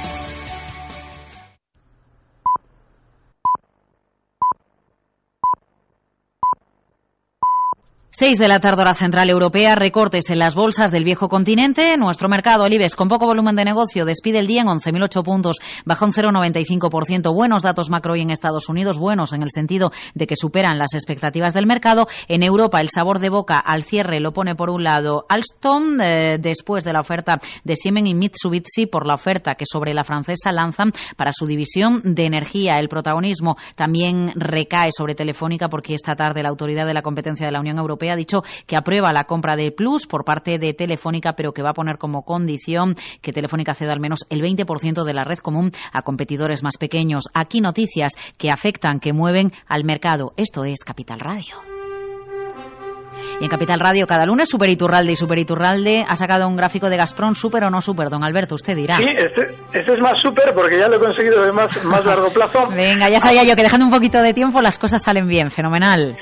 6 8.19 8.37
de 8.37 8.49
la 8.49 8.59
tarde 8.59 8.81
hora 8.81 8.93
central 8.95 9.29
europea, 9.29 9.75
recortes 9.75 10.29
en 10.29 10.39
las 10.39 10.53
bolsas 10.53 10.91
del 10.91 11.05
viejo 11.05 11.29
continente. 11.29 11.95
Nuestro 11.95 12.27
mercado, 12.27 12.65
el 12.65 12.73
IBEX, 12.73 12.97
con 12.97 13.07
poco 13.07 13.25
volumen 13.25 13.55
de 13.55 13.63
negocio, 13.63 14.03
despide 14.03 14.39
el 14.39 14.47
día 14.47 14.59
en 14.59 14.67
11.008 14.67 15.23
puntos, 15.23 15.59
baja 15.85 16.03
un 16.03 16.11
0,95%. 16.11 17.33
Buenos 17.33 17.63
datos 17.63 17.89
macro 17.89 18.17
y 18.17 18.21
en 18.21 18.29
Estados 18.29 18.67
Unidos, 18.67 18.99
buenos 18.99 19.31
en 19.31 19.41
el 19.41 19.51
sentido 19.51 19.93
de 20.15 20.27
que 20.27 20.35
superan 20.35 20.77
las 20.77 20.95
expectativas 20.95 21.53
del 21.53 21.65
mercado. 21.65 22.07
En 22.27 22.43
Europa, 22.43 22.81
el 22.81 22.89
sabor 22.89 23.19
de 23.19 23.29
boca 23.29 23.57
al 23.57 23.83
cierre 23.83 24.19
lo 24.19 24.33
pone 24.33 24.53
por 24.53 24.69
un 24.69 24.83
lado 24.83 25.25
Alstom, 25.29 26.01
eh, 26.01 26.37
después 26.41 26.83
de 26.83 26.91
la 26.91 26.99
oferta 26.99 27.39
de 27.63 27.77
Siemens 27.77 28.09
y 28.09 28.15
Mitsubishi 28.15 28.87
por 28.87 29.07
la 29.07 29.13
oferta 29.13 29.55
que 29.55 29.63
sobre 29.65 29.93
la 29.93 30.03
francesa 30.03 30.51
lanzan 30.51 30.91
para 31.15 31.31
su 31.31 31.47
división 31.47 32.01
de 32.03 32.25
energía. 32.25 32.73
El 32.81 32.89
protagonismo 32.89 33.55
también 33.75 34.33
recae 34.35 34.89
sobre 34.91 35.15
Telefónica 35.15 35.69
porque 35.69 35.93
esta 35.93 36.17
tarde 36.17 36.43
la 36.43 36.49
Autoridad 36.49 36.85
de 36.85 36.93
la 36.93 37.01
Competencia 37.01 37.45
de 37.45 37.53
la 37.53 37.61
Unión 37.61 37.77
Europea 37.77 38.08
ha 38.11 38.15
dicho 38.15 38.41
que 38.67 38.75
aprueba 38.75 39.13
la 39.13 39.25
compra 39.25 39.55
de 39.55 39.71
Plus 39.71 40.07
por 40.07 40.25
parte 40.25 40.59
de 40.59 40.73
Telefónica, 40.73 41.33
pero 41.33 41.53
que 41.53 41.61
va 41.61 41.71
a 41.71 41.73
poner 41.73 41.97
como 41.97 42.23
condición 42.23 42.95
que 43.21 43.33
Telefónica 43.33 43.73
ceda 43.73 43.93
al 43.93 43.99
menos 43.99 44.25
el 44.29 44.41
20% 44.41 45.03
de 45.03 45.13
la 45.13 45.23
red 45.23 45.39
común 45.39 45.71
a 45.91 46.01
competidores 46.01 46.63
más 46.63 46.77
pequeños. 46.77 47.25
Aquí 47.33 47.61
noticias 47.61 48.13
que 48.37 48.51
afectan, 48.51 48.99
que 48.99 49.13
mueven 49.13 49.51
al 49.67 49.83
mercado. 49.83 50.33
Esto 50.37 50.63
es 50.65 50.79
Capital 50.85 51.19
Radio. 51.19 51.55
Y 53.39 53.45
en 53.45 53.49
Capital 53.49 53.79
Radio 53.79 54.05
cada 54.05 54.25
lunes, 54.25 54.49
Super 54.49 54.69
Iturralde 54.69 55.13
y 55.13 55.15
Super 55.15 55.39
Iturralde 55.39 56.03
ha 56.07 56.15
sacado 56.15 56.47
un 56.47 56.57
gráfico 56.57 56.89
de 56.89 56.97
Gazprom, 56.97 57.35
super 57.35 57.63
o 57.63 57.69
no 57.69 57.81
super, 57.81 58.09
don 58.09 58.23
Alberto, 58.23 58.55
usted 58.55 58.75
dirá. 58.75 58.97
Sí, 58.97 59.03
este, 59.07 59.79
este 59.79 59.93
es 59.93 59.99
más 60.01 60.21
super 60.21 60.53
porque 60.53 60.77
ya 60.77 60.87
lo 60.87 60.97
he 60.97 60.99
conseguido 60.99 61.43
de 61.43 61.51
más, 61.51 61.69
más 61.85 62.05
largo 62.05 62.29
plazo. 62.33 62.67
Venga, 62.75 63.09
ya 63.09 63.19
sabía 63.19 63.43
yo 63.43 63.55
que 63.55 63.63
dejando 63.63 63.85
un 63.85 63.91
poquito 63.91 64.21
de 64.21 64.33
tiempo 64.33 64.61
las 64.61 64.77
cosas 64.77 65.01
salen 65.01 65.27
bien, 65.27 65.51
fenomenal. 65.51 66.17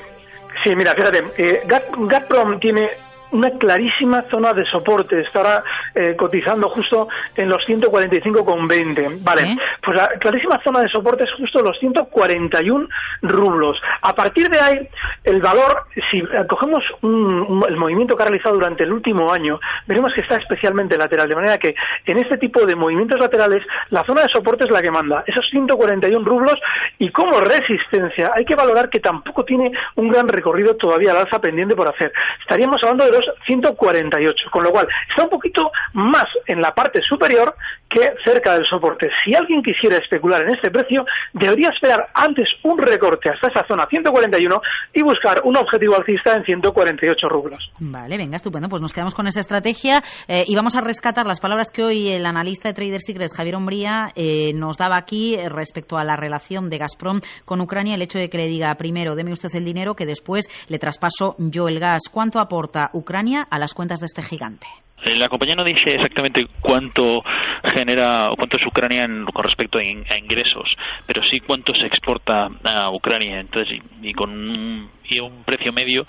Sí, 0.67 0.75
mira, 0.75 0.93
fíjate, 0.95 1.24
eh, 1.38 1.62
Gazprom 1.65 2.59
tiene 2.59 2.89
una 3.31 3.51
clarísima 3.51 4.24
zona 4.29 4.53
de 4.53 4.65
soporte. 4.65 5.19
Estará 5.22 5.63
eh, 5.93 6.15
cotizando 6.15 6.69
justo 6.69 7.07
en 7.36 7.50
los 7.50 7.67
145,20. 7.67 9.24
Vale, 9.24 9.57
pues 9.81 9.98
la 9.98 10.10
clarísima 10.19 10.62
zona 10.63 10.81
de 10.81 10.89
soporte 10.89 11.24
es 11.24 11.31
justo 11.34 11.62
los 11.62 11.77
141 11.79 12.88
rublos. 13.22 13.81
A 14.01 14.13
partir 14.13 14.50
de 14.50 14.60
ahí, 14.60 14.88
el 15.24 15.41
valor, 15.41 15.84
si 16.10 16.22
cogemos 16.48 16.84
el 17.01 17.77
movimiento 17.77 18.15
que 18.15 18.24
ha 18.24 18.27
realizado 18.27 18.55
durante 18.55 18.84
el 18.84 18.93
último 18.93 19.31
año, 19.31 19.60
veremos 19.86 20.13
que 20.13 20.22
está 20.22 20.38
especialmente 20.38 20.98
lateral. 20.98 21.29
De 21.29 21.36
manera 21.36 21.57
que 21.57 21.75
en 22.05 22.17
este 22.17 22.38
tipo 22.38 22.65
de 22.65 22.75
movimientos 22.75 23.19
laterales, 23.19 23.65
la 23.89 24.03
zona 24.03 24.24
de 24.24 24.29
soporte 24.29 24.63
es 24.63 24.72
la 24.72 24.81
que 24.81 24.91
manda. 24.91 25.24
Esos 25.25 25.48
141 25.50 26.25
rublos 26.25 26.60
y 27.00 27.10
como 27.10 27.39
resistencia 27.39 28.31
hay 28.34 28.46
que 28.46 28.55
valorar 28.55 28.89
que 28.89 29.00
tampoco 29.00 29.43
tiene 29.43 29.72
un 29.96 30.10
gran 30.10 30.27
recorrido 30.27 30.75
todavía 30.75 31.12
al 31.12 31.17
alza 31.17 31.39
pendiente 31.39 31.75
por 31.75 31.88
hacer. 31.88 32.12
Estaríamos 32.41 32.81
hablando 32.84 33.05
de 33.05 33.16
148, 33.45 34.50
con 34.51 34.63
lo 34.63 34.71
cual 34.71 34.88
está 35.09 35.24
un 35.24 35.29
poquito 35.29 35.71
más 35.93 36.29
en 36.45 36.62
la 36.62 36.74
parte 36.74 37.01
superior 37.01 37.55
que 37.89 38.13
cerca 38.24 38.53
del 38.53 38.65
soporte. 38.65 39.09
Si 39.24 39.33
alguien 39.33 39.62
quisiera 39.62 39.97
especular 39.97 40.41
en 40.41 40.55
este 40.55 40.69
precio, 40.69 41.05
debería 41.33 41.69
esperar 41.69 42.07
antes 42.13 42.50
un 42.63 42.77
recorte 42.77 43.29
hasta 43.29 43.50
esa 43.50 43.65
zona 43.65 43.88
141 43.88 44.62
y 44.93 45.01
buscar 45.01 45.41
un 45.43 45.57
objetivo 45.57 45.95
alcista 45.95 46.36
en 46.36 46.43
148 46.43 47.29
rublos. 47.29 47.71
Vale, 47.79 48.17
venga, 48.17 48.36
estupendo. 48.36 48.69
Pues 48.69 48.81
nos 48.81 48.93
quedamos 48.93 49.15
con 49.15 49.27
esa 49.27 49.39
estrategia 49.39 50.01
eh, 50.27 50.43
y 50.47 50.55
vamos 50.55 50.75
a 50.75 50.81
rescatar 50.81 51.25
las 51.25 51.39
palabras 51.39 51.71
que 51.71 51.83
hoy 51.83 52.09
el 52.09 52.25
analista 52.25 52.69
de 52.69 52.74
Trader 52.74 53.01
Secrets, 53.01 53.33
Javier 53.36 53.55
Ombría, 53.55 54.07
eh, 54.15 54.53
nos 54.53 54.77
daba 54.77 54.97
aquí 54.97 55.36
eh, 55.36 55.50
respecto 55.50 55.97
a 55.97 56.03
la 56.03 56.15
relación 56.15 56.69
de 56.69 56.77
Gazprom 56.77 57.21
con 57.45 57.62
Ucrania, 57.62 57.95
el 57.95 58.01
hecho 58.01 58.19
de 58.19 58.29
que 58.29 58.38
le 58.38 58.47
diga 58.47 58.75
primero, 58.75 59.15
deme 59.15 59.31
usted 59.31 59.50
el 59.55 59.65
dinero, 59.65 59.95
que 59.95 60.05
después 60.05 60.47
le 60.67 60.79
traspaso 60.79 61.36
yo 61.38 61.67
el 61.67 61.79
gas. 61.79 62.03
¿Cuánto 62.12 62.39
aporta 62.39 62.89
Ucrania 62.93 63.06
a 63.49 63.59
las 63.59 63.73
cuentas 63.73 63.99
de 63.99 64.05
este 64.05 64.21
gigante? 64.21 64.67
Eh, 65.03 65.15
la 65.15 65.29
compañía 65.29 65.55
no 65.55 65.63
dice 65.63 65.95
exactamente 65.95 66.45
cuánto 66.59 67.21
genera 67.63 68.29
o 68.29 68.35
cuánto 68.35 68.57
es 68.59 68.65
Ucrania 68.65 69.07
con 69.31 69.43
respecto 69.43 69.77
a, 69.77 69.83
ingresos, 69.83 70.67
pero 71.05 71.21
sí 71.29 71.39
cuánto 71.39 71.73
se 71.73 71.85
exporta 71.85 72.47
a 72.63 72.91
Ucrania. 72.91 73.39
Entonces, 73.39 73.79
y, 74.01 74.13
con 74.13 74.31
un, 74.31 74.89
y 75.07 75.19
un 75.19 75.43
precio 75.43 75.71
medio, 75.71 76.05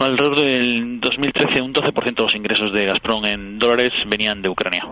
alrededor 0.00 0.44
del 0.44 1.00
2013, 1.00 1.62
un 1.62 1.74
12% 1.74 2.16
de 2.16 2.22
los 2.22 2.34
ingresos 2.34 2.72
de 2.72 2.86
Gazprom 2.86 3.24
en 3.26 3.58
dólares 3.58 3.92
venían 4.08 4.40
de 4.40 4.48
Ucrania. 4.48 4.84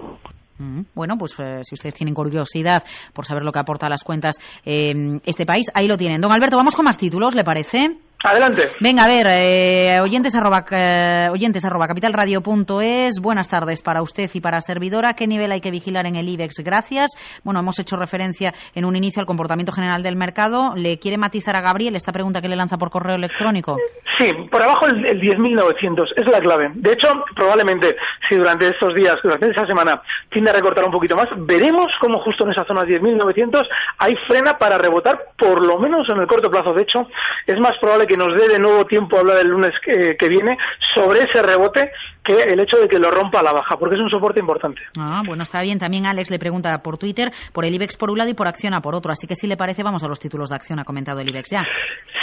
Mm, 0.59 0.83
bueno, 0.95 1.17
pues 1.19 1.35
eh, 1.41 1.61
si 1.63 1.75
ustedes 1.75 1.95
tienen 1.95 2.15
curiosidad 2.15 2.85
por 3.15 3.25
saber 3.25 3.43
lo 3.43 3.53
que 3.53 3.59
aporta 3.59 3.87
a 3.87 3.91
las 3.91 4.05
cuentas 4.05 4.37
eh, 4.65 5.19
este 5.25 5.47
país, 5.47 5.67
ahí 5.75 5.89
lo 5.89 5.97
tienen. 5.97 6.21
Don 6.21 6.31
Alberto, 6.31 6.59
vamos 6.59 6.77
con 6.77 6.85
más 6.85 6.99
títulos, 6.99 7.35
¿le 7.35 7.43
parece? 7.43 7.97
Adelante. 8.23 8.73
Venga, 8.81 9.05
a 9.05 9.09
ver, 9.09 9.27
eh, 9.31 9.99
oyentes, 10.01 10.37
arroba, 10.37 10.63
eh, 10.71 11.29
oyentes 11.33 11.65
arroba 11.65 11.87
capitalradio.es. 11.87 13.19
Buenas 13.23 13.49
tardes 13.49 13.83
para 13.83 14.03
usted 14.03 14.29
y 14.35 14.41
para 14.43 14.61
servidora. 14.61 15.15
¿Qué 15.15 15.27
nivel 15.27 15.51
hay 15.53 15.63
que 15.63 15.71
vigilar 15.71 16.05
en 16.05 16.17
el 16.17 16.29
IBEX? 16.29 16.57
Gracias. 16.63 17.13
Bueno, 17.45 17.61
hemos 17.61 17.79
hecho 17.79 17.97
referencia 17.97 18.53
en 18.75 18.85
un 18.85 18.95
inicio 18.95 19.21
al 19.21 19.27
comportamiento 19.27 19.73
general 19.73 20.03
del 20.03 20.17
mercado. 20.17 20.75
¿Le 20.77 20.99
quiere 20.99 21.17
matizar 21.17 21.57
a 21.57 21.63
Gabriel 21.63 21.97
esta 21.97 22.13
pregunta 22.13 22.43
que 22.43 22.49
le 22.49 22.57
lanza 22.57 22.77
por 22.77 22.91
correo 22.91 23.17
electrónico? 23.17 23.79
Sí, 24.19 24.27
por 24.51 24.63
abajo 24.63 24.87
el, 24.87 25.07
el 25.07 25.19
10.900 25.19 26.13
es 26.17 26.27
la 26.27 26.41
clave. 26.41 26.73
De 26.75 26.93
hecho, 26.93 27.09
probablemente 27.35 27.97
si 28.29 28.37
durante 28.37 28.69
estos 28.69 28.95
días, 28.95 29.19
durante 29.23 29.49
esa 29.49 29.65
semana, 29.65 30.03
tiende 30.29 30.51
a 30.51 30.53
recortar 30.53 30.85
un 30.85 30.93
poquito 30.93 31.17
más, 31.17 31.31
veremos 31.39 31.87
cómo 31.99 32.19
justo 32.19 32.45
en 32.45 32.51
esa 32.51 32.65
zona 32.65 32.85
10.900 32.85 33.67
hay 33.97 34.15
frena 34.27 34.59
para 34.59 34.77
rebotar, 34.77 35.19
por 35.39 35.63
lo 35.63 35.79
menos 35.79 36.07
en 36.11 36.21
el 36.21 36.27
corto 36.27 36.51
plazo. 36.51 36.75
De 36.75 36.83
hecho, 36.83 37.09
es 37.47 37.59
más 37.59 37.79
probable 37.79 38.10
que 38.11 38.17
nos 38.17 38.35
dé 38.35 38.49
de 38.49 38.59
nuevo 38.59 38.87
tiempo 38.87 39.17
a 39.17 39.21
hablar 39.21 39.39
el 39.39 39.47
lunes 39.47 39.73
que, 39.79 40.17
viene 40.29 40.59
sobre 40.95 41.23
ese 41.23 41.41
rebote 41.43 41.93
que 42.25 42.35
el 42.35 42.61
hecho 42.61 42.77
de 42.77 42.89
que 42.89 42.99
lo 42.99 43.11
rompa 43.11 43.41
a 43.41 43.43
la 43.43 43.53
baja, 43.53 43.77
porque 43.77 43.95
es 43.95 44.01
un 44.01 44.11
soporte 44.11 44.41
importante. 44.41 44.83
Ah, 44.99 45.23
bueno, 45.27 45.43
está 45.43 45.63
bien. 45.63 45.79
También 45.79 46.07
Alex 46.07 46.31
le 46.31 46.39
pregunta 46.39 46.77
por 46.83 46.99
Twitter 46.99 47.31
por 47.53 47.65
el 47.65 47.75
IBEX 47.75 47.97
por 47.97 48.11
un 48.11 48.19
lado 48.19 48.31
y 48.31 48.35
por 48.35 48.47
Acciona 48.47 48.81
por 48.81 48.95
otro. 48.95 49.11
Así 49.13 49.27
que 49.27 49.35
si 49.35 49.47
le 49.47 49.57
parece, 49.57 49.83
vamos 49.83 50.05
a 50.05 50.09
los 50.09 50.21
títulos 50.21 50.51
de 50.51 50.57
Acción, 50.57 50.79
ha 50.79 50.85
comentado 50.85 51.21
el 51.21 51.29
IBEX 51.29 51.51
ya. 51.51 51.65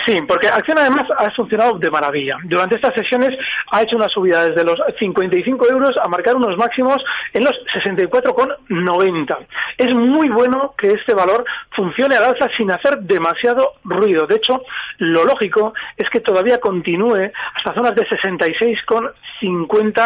Sí, 0.06 0.14
porque 0.28 0.50
Acción 0.50 0.78
además 0.78 1.08
ha 1.18 1.32
funcionado 1.32 1.80
de 1.80 1.90
maravilla. 1.90 2.38
Durante 2.44 2.76
estas 2.76 2.94
sesiones 2.94 3.38
ha 3.72 3.82
hecho 3.82 3.96
una 3.98 4.08
subida 4.08 4.46
desde 4.46 4.64
los 4.64 4.80
55 5.00 5.68
euros 5.70 5.98
a 5.98 6.08
marcar 6.08 6.36
unos 6.36 6.56
máximos 6.58 7.04
en 7.34 7.44
los 7.44 7.56
64,90. 7.74 9.38
Es 9.78 9.94
muy 9.94 10.30
bueno 10.30 10.74
que 10.78 10.94
este 10.94 11.14
valor 11.14 11.44
funcione 11.72 12.16
al 12.16 12.26
alza 12.26 12.48
sin 12.56 12.72
hacer 12.72 13.00
demasiado 13.00 13.74
ruido. 13.84 14.28
De 14.28 14.36
hecho, 14.36 14.62
lo 15.00 15.26
lógico 15.26 15.74
es 15.98 16.10
que 16.10 16.20
todavía 16.20 16.60
continúe 16.60 17.32
hasta 17.56 17.74
zonas 17.74 17.96
de 17.96 18.08
66,50 18.08 19.97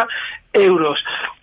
euros. 0.54 1.00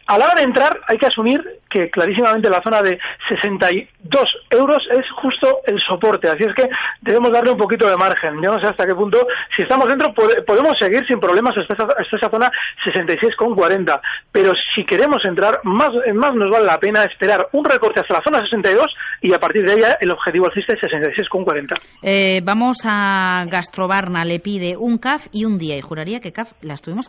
A 0.08 0.16
la 0.16 0.24
hora 0.24 0.36
de 0.36 0.44
entrar 0.44 0.80
hay 0.88 0.96
que 0.96 1.06
asumir 1.06 1.44
que 1.68 1.90
clarísimamente 1.90 2.48
la 2.48 2.62
zona 2.62 2.80
de 2.80 2.98
62 3.28 4.46
euros 4.48 4.88
es 4.90 5.04
justo 5.10 5.58
el 5.66 5.78
soporte, 5.80 6.30
así 6.30 6.44
es 6.46 6.54
que 6.54 6.66
debemos 7.02 7.30
darle 7.30 7.52
un 7.52 7.58
poquito 7.58 7.86
de 7.86 7.96
margen. 7.96 8.42
Yo 8.42 8.50
no 8.50 8.58
sé 8.58 8.70
hasta 8.70 8.86
qué 8.86 8.94
punto, 8.94 9.18
si 9.54 9.62
estamos 9.62 9.86
dentro 9.86 10.14
podemos 10.14 10.78
seguir 10.78 11.06
sin 11.06 11.20
problemas 11.20 11.58
hasta 11.58 11.74
esa, 11.74 11.84
hasta 11.84 12.16
esa 12.16 12.30
zona 12.30 12.50
66,40, 12.86 14.00
pero 14.32 14.54
si 14.74 14.82
queremos 14.84 15.22
entrar, 15.26 15.60
más, 15.64 15.92
más 16.14 16.34
nos 16.34 16.50
vale 16.50 16.64
la 16.64 16.78
pena 16.78 17.04
esperar 17.04 17.48
un 17.52 17.66
recorte 17.66 18.00
hasta 18.00 18.14
la 18.14 18.22
zona 18.22 18.42
62 18.42 18.96
y 19.20 19.34
a 19.34 19.38
partir 19.38 19.66
de 19.66 19.74
ella 19.74 19.98
el 20.00 20.10
objetivo 20.10 20.46
alcista 20.46 20.72
es 20.72 20.80
66,40. 20.80 21.74
Eh, 22.02 22.40
vamos 22.42 22.78
a 22.86 23.44
Gastrobarna, 23.46 24.24
le 24.24 24.40
pide 24.40 24.74
un 24.78 24.96
CAF 24.96 25.26
y 25.32 25.44
un 25.44 25.58
día, 25.58 25.76
y 25.76 25.82
juraría 25.82 26.20
que 26.20 26.32
CAF 26.32 26.52
la 26.62 26.72
estuvimos 26.72 27.08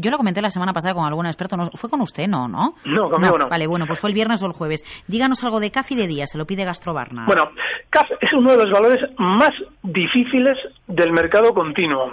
yo 0.00 0.10
lo 0.10 0.16
comenté 0.16 0.40
la 0.40 0.50
semana 0.50 0.72
pasada 0.72 0.94
con 0.94 1.04
algún 1.04 1.26
experto, 1.26 1.56
¿no? 1.56 1.70
¿fue 1.74 1.90
con 1.90 2.00
usted, 2.00 2.26
no? 2.26 2.37
No, 2.46 2.74
¿no? 2.84 3.10
conmigo 3.10 3.38
no. 3.38 3.48
Vale, 3.48 3.66
bueno, 3.66 3.86
pues 3.86 3.98
fue 3.98 4.10
el 4.10 4.14
viernes 4.14 4.42
o 4.42 4.46
el 4.46 4.52
jueves. 4.52 4.84
Díganos 5.08 5.42
algo 5.42 5.58
de 5.58 5.70
CAF 5.70 5.90
y 5.92 5.96
de 5.96 6.06
día, 6.06 6.26
se 6.26 6.38
lo 6.38 6.44
pide 6.44 6.64
Gastrobarna. 6.64 7.26
Bueno, 7.26 7.50
CAF 7.90 8.10
es 8.20 8.32
uno 8.32 8.52
de 8.52 8.58
los 8.58 8.70
valores 8.70 9.00
más 9.18 9.54
difíciles 9.82 10.58
del 10.86 11.12
mercado 11.12 11.54
continuo. 11.54 12.12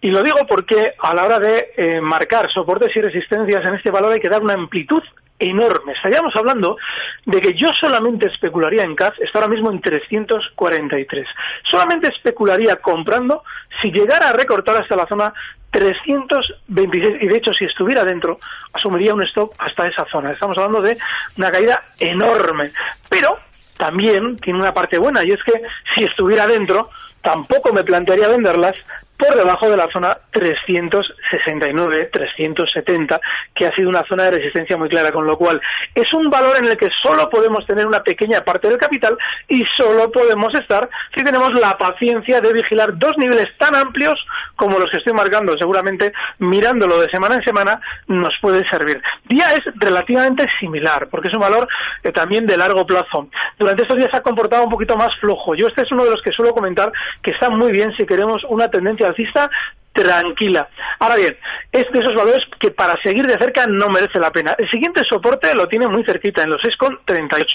Y 0.00 0.10
lo 0.10 0.22
digo 0.22 0.38
porque 0.48 0.92
a 0.98 1.12
la 1.12 1.24
hora 1.24 1.38
de 1.38 1.66
eh, 1.76 2.00
marcar 2.00 2.50
soportes 2.50 2.94
y 2.96 3.00
resistencias 3.00 3.64
en 3.64 3.74
este 3.74 3.90
valor 3.90 4.12
hay 4.12 4.20
que 4.20 4.30
dar 4.30 4.42
una 4.42 4.54
amplitud 4.54 5.02
enorme. 5.40 5.92
Estaríamos 5.92 6.36
hablando 6.36 6.76
de 7.24 7.40
que 7.40 7.54
yo 7.54 7.68
solamente 7.72 8.26
especularía 8.26 8.84
en 8.84 8.94
CAF, 8.94 9.18
está 9.20 9.38
ahora 9.38 9.48
mismo 9.48 9.70
en 9.70 9.80
343. 9.80 11.26
Solamente 11.64 12.08
especularía 12.08 12.76
comprando 12.76 13.42
si 13.80 13.90
llegara 13.90 14.28
a 14.28 14.32
recortar 14.32 14.76
hasta 14.76 14.94
la 14.94 15.06
zona 15.06 15.32
326 15.70 17.22
y 17.22 17.26
de 17.26 17.36
hecho 17.36 17.52
si 17.52 17.64
estuviera 17.64 18.04
dentro 18.04 18.38
asumiría 18.72 19.14
un 19.14 19.22
stop 19.22 19.52
hasta 19.58 19.86
esa 19.88 20.04
zona. 20.06 20.32
Estamos 20.32 20.58
hablando 20.58 20.82
de 20.82 20.96
una 21.36 21.50
caída 21.50 21.82
enorme, 21.98 22.70
pero 23.08 23.38
también 23.76 24.36
tiene 24.36 24.58
una 24.58 24.74
parte 24.74 24.98
buena 24.98 25.24
y 25.24 25.32
es 25.32 25.42
que 25.42 25.62
si 25.94 26.04
estuviera 26.04 26.46
dentro 26.46 26.90
tampoco 27.22 27.72
me 27.72 27.84
plantearía 27.84 28.28
venderlas 28.28 28.76
por 29.20 29.36
debajo 29.36 29.68
de 29.68 29.76
la 29.76 29.90
zona 29.90 30.16
369, 30.32 32.08
370, 32.10 33.20
que 33.54 33.66
ha 33.66 33.74
sido 33.74 33.90
una 33.90 34.02
zona 34.04 34.24
de 34.24 34.30
resistencia 34.32 34.78
muy 34.78 34.88
clara, 34.88 35.12
con 35.12 35.26
lo 35.26 35.36
cual 35.36 35.60
es 35.94 36.10
un 36.14 36.30
valor 36.30 36.56
en 36.56 36.64
el 36.64 36.78
que 36.78 36.88
solo 37.02 37.28
podemos 37.28 37.66
tener 37.66 37.86
una 37.86 38.02
pequeña 38.02 38.42
parte 38.42 38.68
del 38.68 38.78
capital 38.78 39.18
y 39.46 39.62
solo 39.76 40.10
podemos 40.10 40.54
estar 40.54 40.88
si 41.14 41.22
tenemos 41.22 41.52
la 41.54 41.76
paciencia 41.76 42.40
de 42.40 42.52
vigilar 42.52 42.96
dos 42.96 43.18
niveles 43.18 43.54
tan 43.58 43.76
amplios 43.76 44.18
como 44.56 44.78
los 44.78 44.90
que 44.90 44.96
estoy 44.96 45.12
marcando, 45.12 45.56
seguramente 45.58 46.12
mirándolo 46.38 46.98
de 46.98 47.10
semana 47.10 47.36
en 47.36 47.42
semana 47.42 47.80
nos 48.08 48.34
puede 48.40 48.66
servir. 48.70 49.02
Día 49.24 49.52
es 49.52 49.64
relativamente 49.76 50.48
similar, 50.58 51.08
porque 51.10 51.28
es 51.28 51.34
un 51.34 51.40
valor 51.40 51.68
eh, 52.02 52.10
también 52.12 52.46
de 52.46 52.56
largo 52.56 52.86
plazo. 52.86 53.28
Durante 53.58 53.82
estos 53.82 53.98
días 53.98 54.10
se 54.10 54.16
ha 54.16 54.22
comportado 54.22 54.64
un 54.64 54.70
poquito 54.70 54.96
más 54.96 55.14
flojo. 55.16 55.54
Yo 55.54 55.66
este 55.66 55.82
es 55.82 55.92
uno 55.92 56.04
de 56.04 56.10
los 56.10 56.22
que 56.22 56.32
suelo 56.32 56.54
comentar 56.54 56.90
que 57.22 57.32
está 57.32 57.50
muy 57.50 57.70
bien 57.70 57.92
si 57.96 58.06
queremos 58.06 58.42
una 58.44 58.70
tendencia 58.70 59.09
alcista 59.10 59.50
tranquila. 59.92 60.68
Ahora 60.98 61.16
bien, 61.16 61.36
es 61.72 61.90
de 61.92 61.98
esos 61.98 62.14
valores 62.14 62.44
que 62.58 62.70
para 62.70 62.96
seguir 63.02 63.26
de 63.26 63.38
cerca 63.38 63.66
no 63.66 63.88
merece 63.88 64.18
la 64.18 64.30
pena. 64.30 64.54
El 64.56 64.68
siguiente 64.68 65.02
soporte 65.04 65.52
lo 65.54 65.66
tiene 65.66 65.88
muy 65.88 66.04
cerquita, 66.04 66.42
en 66.42 66.50
los 66.50 66.62
6,38. 66.62 67.46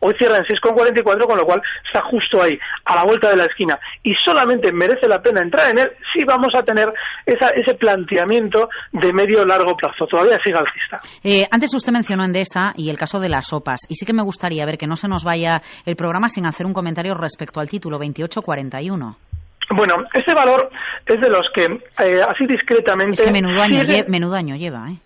Hoy 0.00 0.14
cierra 0.14 0.38
en 0.38 0.44
6,44, 0.44 1.26
con 1.26 1.36
lo 1.36 1.44
cual 1.44 1.60
está 1.84 2.02
justo 2.02 2.42
ahí, 2.42 2.58
a 2.84 2.96
la 2.96 3.04
vuelta 3.04 3.30
de 3.30 3.36
la 3.36 3.46
esquina. 3.46 3.78
Y 4.02 4.14
solamente 4.14 4.72
merece 4.72 5.08
la 5.08 5.20
pena 5.20 5.42
entrar 5.42 5.70
en 5.70 5.78
él 5.78 5.90
si 6.12 6.24
vamos 6.24 6.54
a 6.56 6.62
tener 6.62 6.92
ese 7.26 7.74
planteamiento 7.74 8.68
de 8.92 9.12
medio-largo 9.12 9.76
plazo. 9.76 10.06
Todavía 10.06 10.38
sigue 10.42 10.58
alcista. 10.58 11.00
Eh, 11.22 11.46
antes 11.50 11.74
usted 11.74 11.92
mencionó 11.92 12.24
Endesa 12.24 12.72
y 12.76 12.90
el 12.90 12.96
caso 12.96 13.18
de 13.18 13.28
las 13.28 13.48
sopas. 13.48 13.80
Y 13.88 13.96
sí 13.96 14.06
que 14.06 14.12
me 14.12 14.22
gustaría 14.22 14.64
ver 14.64 14.78
que 14.78 14.86
no 14.86 14.96
se 14.96 15.08
nos 15.08 15.24
vaya 15.24 15.60
el 15.84 15.96
programa 15.96 16.28
sin 16.28 16.46
hacer 16.46 16.66
un 16.66 16.72
comentario 16.72 17.14
respecto 17.14 17.60
al 17.60 17.68
título 17.68 17.98
2841. 17.98 19.29
Bueno, 19.70 20.04
este 20.12 20.34
valor 20.34 20.70
es 21.06 21.20
de 21.20 21.28
los 21.28 21.48
que 21.50 21.64
eh, 21.64 22.22
así 22.28 22.46
discretamente... 22.46 23.22
Es 23.22 23.26
que 23.26 23.32
menudo 23.32 23.62
año, 23.62 23.82
menudo 24.08 24.34
año 24.34 24.56
lleva, 24.56 24.90
¿eh? 24.90 24.96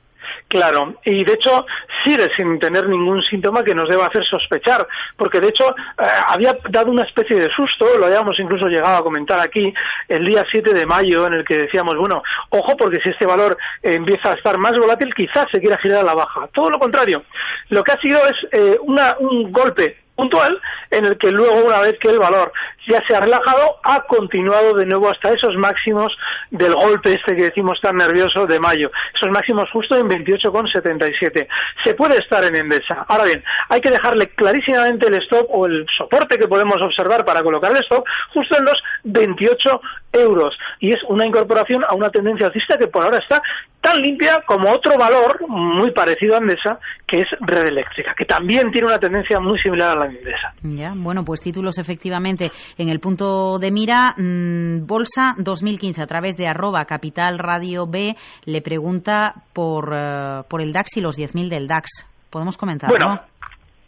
Claro, 0.49 0.95
y 1.05 1.25
de 1.25 1.35
hecho 1.35 1.67
sigue 2.03 2.31
sin 2.37 2.59
tener 2.59 2.89
ningún 2.89 3.23
síntoma 3.23 3.65
que 3.65 3.75
nos 3.75 3.89
deba 3.89 4.07
hacer 4.07 4.25
sospechar, 4.25 4.87
porque 5.17 5.41
de 5.41 5.49
hecho 5.49 5.69
eh, 5.71 6.07
había 6.29 6.57
dado 6.71 6.91
una 6.91 7.05
especie 7.05 7.39
de 7.39 7.51
susto, 7.51 7.97
lo 7.99 8.07
habíamos 8.07 8.39
incluso 8.39 8.69
llegado 8.69 8.97
a 8.97 9.03
comentar 9.03 9.41
aquí 9.41 9.73
el 10.09 10.25
día 10.25 10.45
7 10.51 10.73
de 10.73 10.87
mayo, 10.87 11.27
en 11.27 11.35
el 11.35 11.45
que 11.45 11.59
decíamos, 11.59 11.97
bueno, 11.97 12.23
ojo, 12.51 12.77
porque 12.77 13.01
si 13.01 13.11
este 13.11 13.27
valor 13.27 13.57
empieza 13.83 14.31
a 14.31 14.35
estar 14.35 14.57
más 14.59 14.79
volátil, 14.79 15.15
quizás 15.15 15.51
se 15.51 15.61
quiera 15.61 15.79
girar 15.79 16.01
a 16.01 16.05
la 16.05 16.15
baja. 16.15 16.49
Todo 16.53 16.71
lo 16.71 16.79
contrario, 16.79 17.25
lo 17.71 17.83
que 17.83 17.93
ha 17.93 17.99
sido 17.99 18.25
es 18.27 18.47
eh, 18.53 18.79
una, 18.81 19.17
un 19.19 19.51
golpe 19.51 20.04
puntual 20.15 20.61
en 20.91 21.05
el 21.05 21.19
que 21.19 21.31
luego 21.31 21.65
una 21.65 21.81
vez 21.81 21.99
que 21.99 22.11
el 22.11 22.19
valor 22.19 22.53
ya 22.87 23.03
se 23.07 23.17
ha 23.17 23.21
relajado 23.21 23.77
ha 23.83 24.03
continuado 24.03 24.75
de 24.75 24.87
nuevo 24.87 25.11
hasta 25.11 25.33
esos 25.33 25.57
máximos 25.57 26.17
del 26.51 26.75
golpe 26.75 27.15
este 27.15 27.35
que 27.37 27.45
decimos 27.45 27.81
tan 27.81 27.97
nervioso 27.97 28.47
de 28.47 28.59
mayo. 28.59 28.91
Esos 29.15 29.31
máximos 29.31 29.71
justo 29.71 29.97
en 29.97 30.09
28,77 30.09 31.49
se 31.83 31.95
puede 31.95 32.19
estar 32.19 32.45
en 32.45 32.57
Endesa. 32.57 33.05
Ahora 33.09 33.25
bien 33.25 33.43
hay 33.69 33.81
que 33.81 33.91
dejarle 33.91 34.29
clarísimamente 34.29 35.07
el 35.07 35.15
stop 35.15 35.47
o 35.51 35.67
el 35.67 35.87
soporte 35.97 36.39
que 36.39 36.49
podemos 36.49 36.81
observar 36.81 37.25
para 37.25 37.43
colocar 37.43 37.73
el 37.73 37.79
stop 37.79 38.05
justo 38.33 38.57
en 38.57 38.65
los 38.65 38.83
28 39.05 39.81
euros. 40.13 40.57
Y 40.81 40.93
es 40.93 41.03
una 41.05 41.27
incorporación 41.27 41.85
a 41.89 41.95
una 41.95 42.11
tendencia 42.11 42.47
alcista 42.47 42.79
que 42.79 42.87
por 42.87 43.05
ahora 43.05 43.19
está 43.19 43.43
tan 43.85 44.01
limpia 44.01 44.43
como 44.47 44.73
otro 44.73 44.97
valor 44.99 45.47
muy 45.47 45.91
parecido 45.93 46.35
a 46.35 46.39
Endesa 46.39 46.79
que 47.07 47.21
es 47.21 47.29
Red 47.41 47.69
Eléctrica 47.69 48.15
que 48.17 48.25
también 48.25 48.71
tiene 48.73 48.89
una 48.89 48.99
tendencia 48.99 49.39
muy 49.39 49.59
similar 49.59 49.91
a 49.91 49.95
la 49.95 50.15
ya, 50.63 50.93
bueno, 50.97 51.25
pues 51.25 51.41
títulos 51.41 51.79
efectivamente 51.79 52.51
en 52.79 52.89
el 52.89 53.01
punto 53.01 53.59
de 53.59 53.71
mira. 53.71 54.15
Mm, 54.17 54.87
Bolsa 54.87 55.35
2015 55.39 56.03
a 56.03 56.07
través 56.07 56.37
de 56.37 56.47
arroba 56.47 56.85
Capital 56.85 57.39
Radio 57.39 57.87
B 57.87 58.15
le 58.47 58.63
pregunta 58.63 59.35
por, 59.53 59.93
eh, 59.95 60.43
por 60.49 60.63
el 60.63 60.73
DAX 60.73 60.97
y 60.97 61.01
los 61.01 61.19
10.000 61.19 61.49
del 61.49 61.67
DAX. 61.67 62.07
Podemos 62.31 62.57
comentar, 62.57 62.91
bueno, 62.91 63.21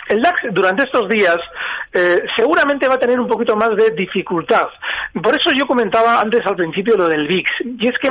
el 0.08 0.22
DAX 0.22 0.42
durante 0.52 0.84
estos 0.84 1.08
días 1.08 1.40
eh, 1.92 2.24
seguramente 2.36 2.88
va 2.88 2.94
a 2.94 2.98
tener 2.98 3.18
un 3.18 3.26
poquito 3.26 3.56
más 3.56 3.74
de 3.76 3.90
dificultad. 3.90 4.68
Por 5.22 5.34
eso 5.34 5.50
yo 5.52 5.66
comentaba 5.66 6.20
antes 6.20 6.46
al 6.46 6.56
principio 6.56 6.96
lo 6.96 7.08
del 7.08 7.26
VIX. 7.26 7.50
Y 7.78 7.88
es 7.88 7.98
que 7.98 8.08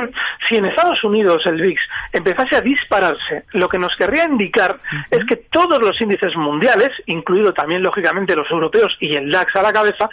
si 0.48 0.56
en 0.56 0.66
Estados 0.66 1.02
Unidos 1.04 1.46
el 1.46 1.60
VIX 1.60 1.80
empezase 2.12 2.56
a 2.56 2.60
dispararse, 2.60 3.44
lo 3.52 3.68
que 3.68 3.78
nos 3.78 3.94
querría 3.96 4.24
indicar 4.24 4.76
es 5.10 5.24
que 5.26 5.36
todos 5.50 5.80
los 5.80 6.00
índices 6.00 6.36
mundiales, 6.36 6.92
incluido 7.06 7.52
también 7.52 7.82
lógicamente 7.82 8.36
los 8.36 8.50
europeos 8.50 8.96
y 9.00 9.14
el 9.14 9.30
DAX 9.30 9.54
a 9.56 9.62
la 9.62 9.72
cabeza, 9.72 10.08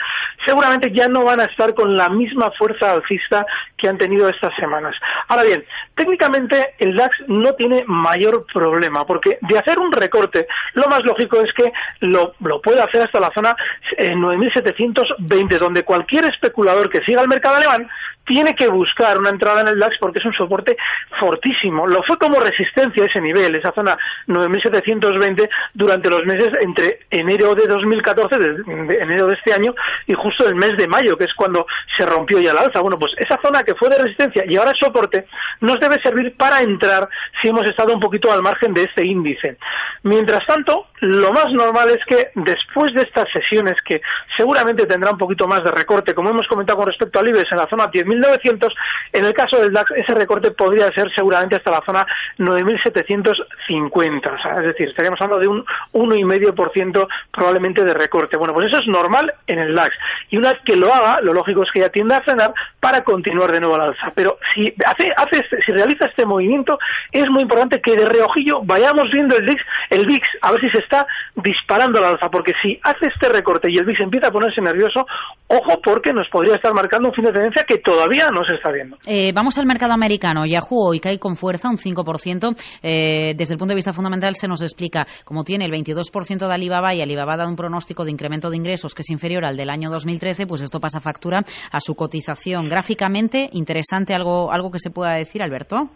seguramente 0.46 0.92
ya 0.92 1.08
no 1.08 1.24
van 1.26 1.42
a 1.42 1.46
estar 1.46 1.74
con 1.74 1.98
la 1.98 2.10
misma 2.10 2.52
fuerza 2.52 2.92
alcista 2.92 3.46
que 3.78 3.90
han 3.90 3.98
tenido 3.98 4.30
estas 4.30 4.56
semanas. 4.56 4.96
Ahora 5.28 5.44
bien, 5.44 5.66
técnicamente 5.96 6.76
el 6.80 6.96
DAX 6.96 7.24
no 7.28 7.54
tiene 7.56 7.84
mayor 7.88 8.46
problema, 8.52 9.06
porque 9.06 9.38
de 9.42 9.60
hacer 9.60 9.80
un 9.80 9.92
recorte, 9.92 10.48
lo 10.74 10.88
más 10.88 11.04
lógico 11.04 11.42
es 11.42 11.52
que 11.54 11.73
lo, 12.02 12.34
puede 12.62 12.82
hacer 12.82 13.04
hasta 13.04 13.20
la 13.20 13.32
zona 13.32 13.56
9.720, 13.98 15.54
eh, 15.54 15.58
donde 15.58 15.84
cualquier 15.84 16.26
especulador 16.26 16.90
que 16.90 17.04
siga 17.04 17.22
el 17.22 17.28
mercado 17.28 17.56
alemán 17.56 17.88
tiene 18.26 18.56
que 18.56 18.68
buscar 18.68 19.18
una 19.18 19.30
entrada 19.30 19.62
en 19.62 19.68
el 19.68 19.80
DAX 19.80 19.98
porque 20.00 20.20
es 20.20 20.26
un 20.26 20.34
soporte 20.34 20.78
fortísimo. 21.20 21.88
Lo 21.88 22.04
fue 22.04 22.18
como 22.18 22.40
resistencia 22.40 23.06
ese 23.06 23.22
nivel, 23.22 23.56
esa 23.56 23.72
zona 23.72 23.98
9.720 24.28 25.50
durante 25.74 26.10
los 26.10 26.26
meses 26.26 26.54
entre 26.62 27.00
enero 27.10 27.56
de 27.56 27.68
2014, 27.68 28.38
de, 28.38 28.98
enero 29.02 29.28
de 29.28 29.36
este 29.36 29.54
año, 29.54 29.74
y 30.08 30.14
justo 30.14 30.46
el 30.48 30.56
mes 30.56 30.78
de 30.78 30.88
mayo, 30.88 31.18
que 31.18 31.26
es 31.26 31.34
cuando 31.34 31.66
se 31.96 32.06
rompió 32.06 32.40
ya 32.40 32.54
la 32.54 32.62
alza. 32.62 32.82
Bueno, 32.82 32.98
pues 32.98 33.14
esa 33.18 33.40
zona 33.42 33.64
que 33.64 33.76
fue 33.76 33.90
de 33.90 33.98
resistencia 33.98 34.44
y 34.48 34.56
ahora 34.58 34.72
es 34.72 34.78
soporte, 34.78 35.26
nos 35.62 35.80
debe 35.80 36.00
servir 36.02 36.36
para 36.38 36.62
entrar 36.62 37.08
si 37.42 37.50
hemos 37.50 37.66
estado 37.68 37.94
un 37.94 38.00
poquito 38.00 38.32
al 38.32 38.42
margen 38.42 38.74
de 38.74 38.84
este 38.84 39.06
índice. 39.06 39.58
Mientras 40.04 40.46
tanto, 40.46 40.88
lo 41.00 41.32
más 41.34 41.52
normal 41.54 41.92
es 41.92 42.04
que 42.06 42.30
después 42.36 42.94
de 42.94 43.04
estas 43.04 43.30
sesiones 43.32 43.82
que 43.82 44.02
seguramente 44.38 44.86
tendrá 44.86 45.12
un 45.12 45.18
poquito 45.18 45.48
más 45.48 45.64
de 45.64 45.72
recorte, 45.72 46.14
como 46.14 46.30
hemos 46.30 46.48
comentado 46.48 46.78
con 46.78 46.88
respecto 46.88 47.20
al 47.20 47.28
IBEX 47.28 47.52
en 47.52 47.58
la 47.58 47.68
zona 47.68 47.90
10.900, 48.22 48.74
en 49.14 49.26
el 49.26 49.34
caso 49.34 49.58
del 49.58 49.74
DAX 49.74 49.92
ese 49.92 50.14
recorte 50.14 50.52
podría 50.52 50.92
ser 50.92 51.12
seguramente 51.12 51.56
hasta 51.56 51.72
la 51.72 51.82
zona 51.82 52.06
9.750, 52.38 54.34
o 54.34 54.42
sea, 54.42 54.60
es 54.60 54.66
decir, 54.68 54.90
estaríamos 54.90 55.22
hablando 55.22 55.40
de 55.42 55.48
un 55.48 55.66
1,5% 55.94 57.08
probablemente 57.32 57.84
de 57.84 57.94
recorte. 57.94 58.38
Bueno, 58.38 58.54
pues 58.54 58.68
eso 58.68 58.80
es 58.80 58.88
normal 58.88 59.34
en 59.48 59.60
el 59.60 59.76
DAX 59.76 59.96
y 60.30 60.38
una 60.38 60.54
vez 60.54 60.62
que 60.64 60.76
lo 60.76 60.94
haga, 60.94 61.22
lo 61.22 61.34
lógico 61.34 61.64
es 61.64 61.72
que 61.72 61.82
ya 61.82 61.90
tienda 61.90 62.18
a 62.18 62.22
frenar 62.22 62.54
para 62.80 63.04
continuar 63.04 63.52
de 63.52 63.60
nuevo 63.60 63.76
al 63.76 63.82
alza. 63.82 64.12
Pero 64.16 64.38
si 64.54 64.74
hace, 64.86 65.12
hace 65.16 65.40
este, 65.40 65.62
si 65.62 65.72
realiza 65.72 66.06
este 66.06 66.26
movimiento, 66.26 66.80
es 67.12 67.30
muy 67.30 67.44
importante 67.44 67.82
que 67.82 67.96
de 67.96 68.06
reojillo 68.06 68.62
vayamos 68.64 69.12
viendo 69.12 69.36
el 69.38 69.46
VIX, 69.46 69.62
el 69.90 70.06
VIX 70.06 70.28
a 70.42 70.52
ver 70.52 70.62
si 70.62 70.70
se 70.70 70.80
está 70.80 71.06
disparando 71.36 72.00
al 72.00 72.06
alza, 72.06 72.30
porque 72.30 72.54
si 72.62 72.80
hace 72.84 73.08
este 73.08 73.30
recorte 73.30 73.70
y 73.70 73.78
el 73.78 73.86
VIX 73.86 74.02
empieza 74.02 74.28
a 74.28 74.32
ponerse 74.32 74.62
nervioso, 74.62 75.06
ojo 75.48 75.82
porque 75.82 76.14
nos 76.14 76.28
podría 76.30 76.56
estar 76.56 76.74
marcando 76.74 77.10
un 77.10 77.14
fin 77.14 77.26
de 77.26 77.34
tendencia 77.34 77.66
que 77.66 77.78
todavía 77.78 78.03
no 78.32 78.44
se 78.44 78.54
está 78.54 78.72
viendo. 78.72 78.98
Eh, 79.06 79.32
vamos 79.34 79.58
al 79.58 79.66
mercado 79.66 79.94
americano. 79.94 80.46
Yahoo 80.46 80.90
hoy 80.90 81.00
cae 81.00 81.20
con 81.20 81.36
fuerza 81.36 81.70
un 81.70 81.78
5%. 81.78 82.56
Eh, 82.82 83.34
desde 83.36 83.54
el 83.54 83.58
punto 83.58 83.72
de 83.72 83.76
vista 83.76 83.94
fundamental 83.94 84.36
se 84.36 84.48
nos 84.48 84.62
explica 84.62 85.06
cómo 85.26 85.44
tiene 85.44 85.66
el 85.66 85.72
22% 85.72 86.48
de 86.48 86.54
Alibaba 86.54 86.94
y 86.94 87.02
Alibaba 87.02 87.38
da 87.38 87.48
un 87.48 87.56
pronóstico 87.56 88.06
de 88.06 88.12
incremento 88.12 88.50
de 88.50 88.58
ingresos 88.58 88.94
que 88.94 89.02
es 89.02 89.10
inferior 89.10 89.46
al 89.46 89.58
del 89.58 89.70
año 89.70 89.90
2013, 89.90 90.48
pues 90.48 90.62
esto 90.62 90.80
pasa 90.80 91.00
factura 91.00 91.42
a 91.72 91.80
su 91.80 91.96
cotización. 91.96 92.68
Gráficamente, 92.68 93.50
interesante 93.54 94.14
algo, 94.14 94.52
algo 94.52 94.72
que 94.72 94.80
se 94.80 94.92
pueda 94.92 95.14
decir, 95.14 95.42
Alberto. 95.42 95.90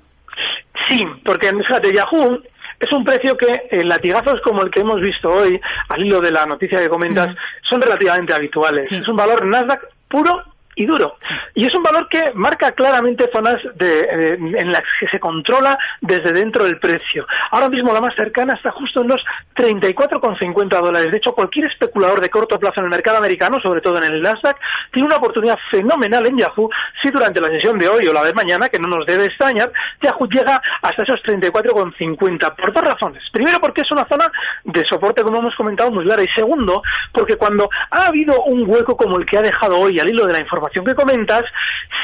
Sí, 0.90 1.04
porque 1.26 1.50
fíjate, 1.50 1.94
Yahoo 1.94 2.40
es 2.80 2.92
un 2.92 3.04
precio 3.04 3.36
que 3.36 3.68
en 3.72 3.90
latigazos 3.90 4.40
como 4.42 4.62
el 4.62 4.72
que 4.72 4.82
hemos 4.82 5.02
visto 5.02 5.30
hoy, 5.30 5.60
al 5.90 6.06
hilo 6.06 6.22
de 6.22 6.32
la 6.32 6.46
noticia 6.46 6.80
que 6.80 6.90
comentas, 6.90 7.36
son 7.64 7.82
relativamente 7.82 8.36
habituales. 8.36 8.92
Es 8.92 9.08
un 9.08 9.16
valor 9.16 9.46
Nasdaq 9.46 9.82
puro 10.08 10.44
y 10.78 10.86
duro. 10.86 11.18
Y 11.56 11.66
es 11.66 11.74
un 11.74 11.82
valor 11.82 12.08
que 12.08 12.32
marca 12.36 12.72
claramente 12.72 13.30
zonas 13.34 13.60
de, 13.76 14.34
en 14.36 14.72
las 14.72 14.84
que 15.00 15.08
se 15.08 15.20
controla 15.20 15.78
desde 16.02 16.32
dentro 16.32 16.66
del 16.66 16.80
precio. 16.80 17.26
Ahora 17.52 17.68
mismo 17.68 17.92
la 17.92 18.00
más 18.00 18.16
cercana 18.16 18.54
está 18.54 18.72
justo 18.72 19.02
en 19.02 19.08
los 19.08 19.26
34,50 19.56 20.80
dólares. 20.80 21.12
De 21.12 21.18
hecho, 21.18 21.34
cualquier 21.34 21.66
especulador 21.66 22.22
de 22.22 22.30
corto 22.30 22.60
plazo 22.60 22.80
en 22.80 22.86
el 22.86 22.92
mercado 22.92 23.18
americano, 23.18 23.60
sobre 23.60 23.82
todo 23.82 23.98
en 23.98 24.04
el 24.04 24.22
Nasdaq, 24.22 24.58
tiene 24.92 25.08
una 25.08 25.18
oportunidad 25.18 25.58
fenomenal 25.72 26.28
en 26.28 26.38
Yahoo 26.38 26.70
si 27.02 27.10
durante 27.10 27.42
la 27.42 27.50
sesión 27.50 27.80
de 27.80 27.90
hoy 27.90 28.08
o 28.08 28.14
la 28.14 28.24
de 28.24 28.34
mañana, 28.34 28.70
que 28.70 28.78
no 28.78 28.88
nos 28.88 29.06
debe 29.08 29.26
extrañar, 29.26 29.72
Yahoo 30.02 30.28
llega 30.28 30.62
hasta 30.84 31.02
esos 31.02 31.24
34,50 31.24 32.56
por 32.56 32.72
dos 32.72 32.84
razones. 32.84 33.24
Primero, 33.32 33.60
porque 33.60 33.82
es 33.82 33.92
una 33.92 34.06
zona 34.06 34.32
de 34.64 34.86
soporte, 34.86 35.24
como 35.24 35.40
hemos 35.40 35.56
comentado, 35.56 35.90
muy 35.90 36.06
clara. 36.06 36.24
Y 36.24 36.28
segundo, 36.28 36.84
porque 37.12 37.36
cuando 37.36 37.68
ha 37.90 38.08
habido 38.08 38.44
un 38.44 38.70
hueco 38.70 38.96
como 38.96 39.18
el 39.18 39.26
que 39.26 39.40
ha 39.40 39.42
dejado 39.42 39.78
hoy 39.78 40.00
al 40.00 40.10
hilo 40.10 40.28
de 40.28 40.34
la 40.34 40.40
información, 40.40 40.67
que 40.72 40.96
comentas, 40.96 41.46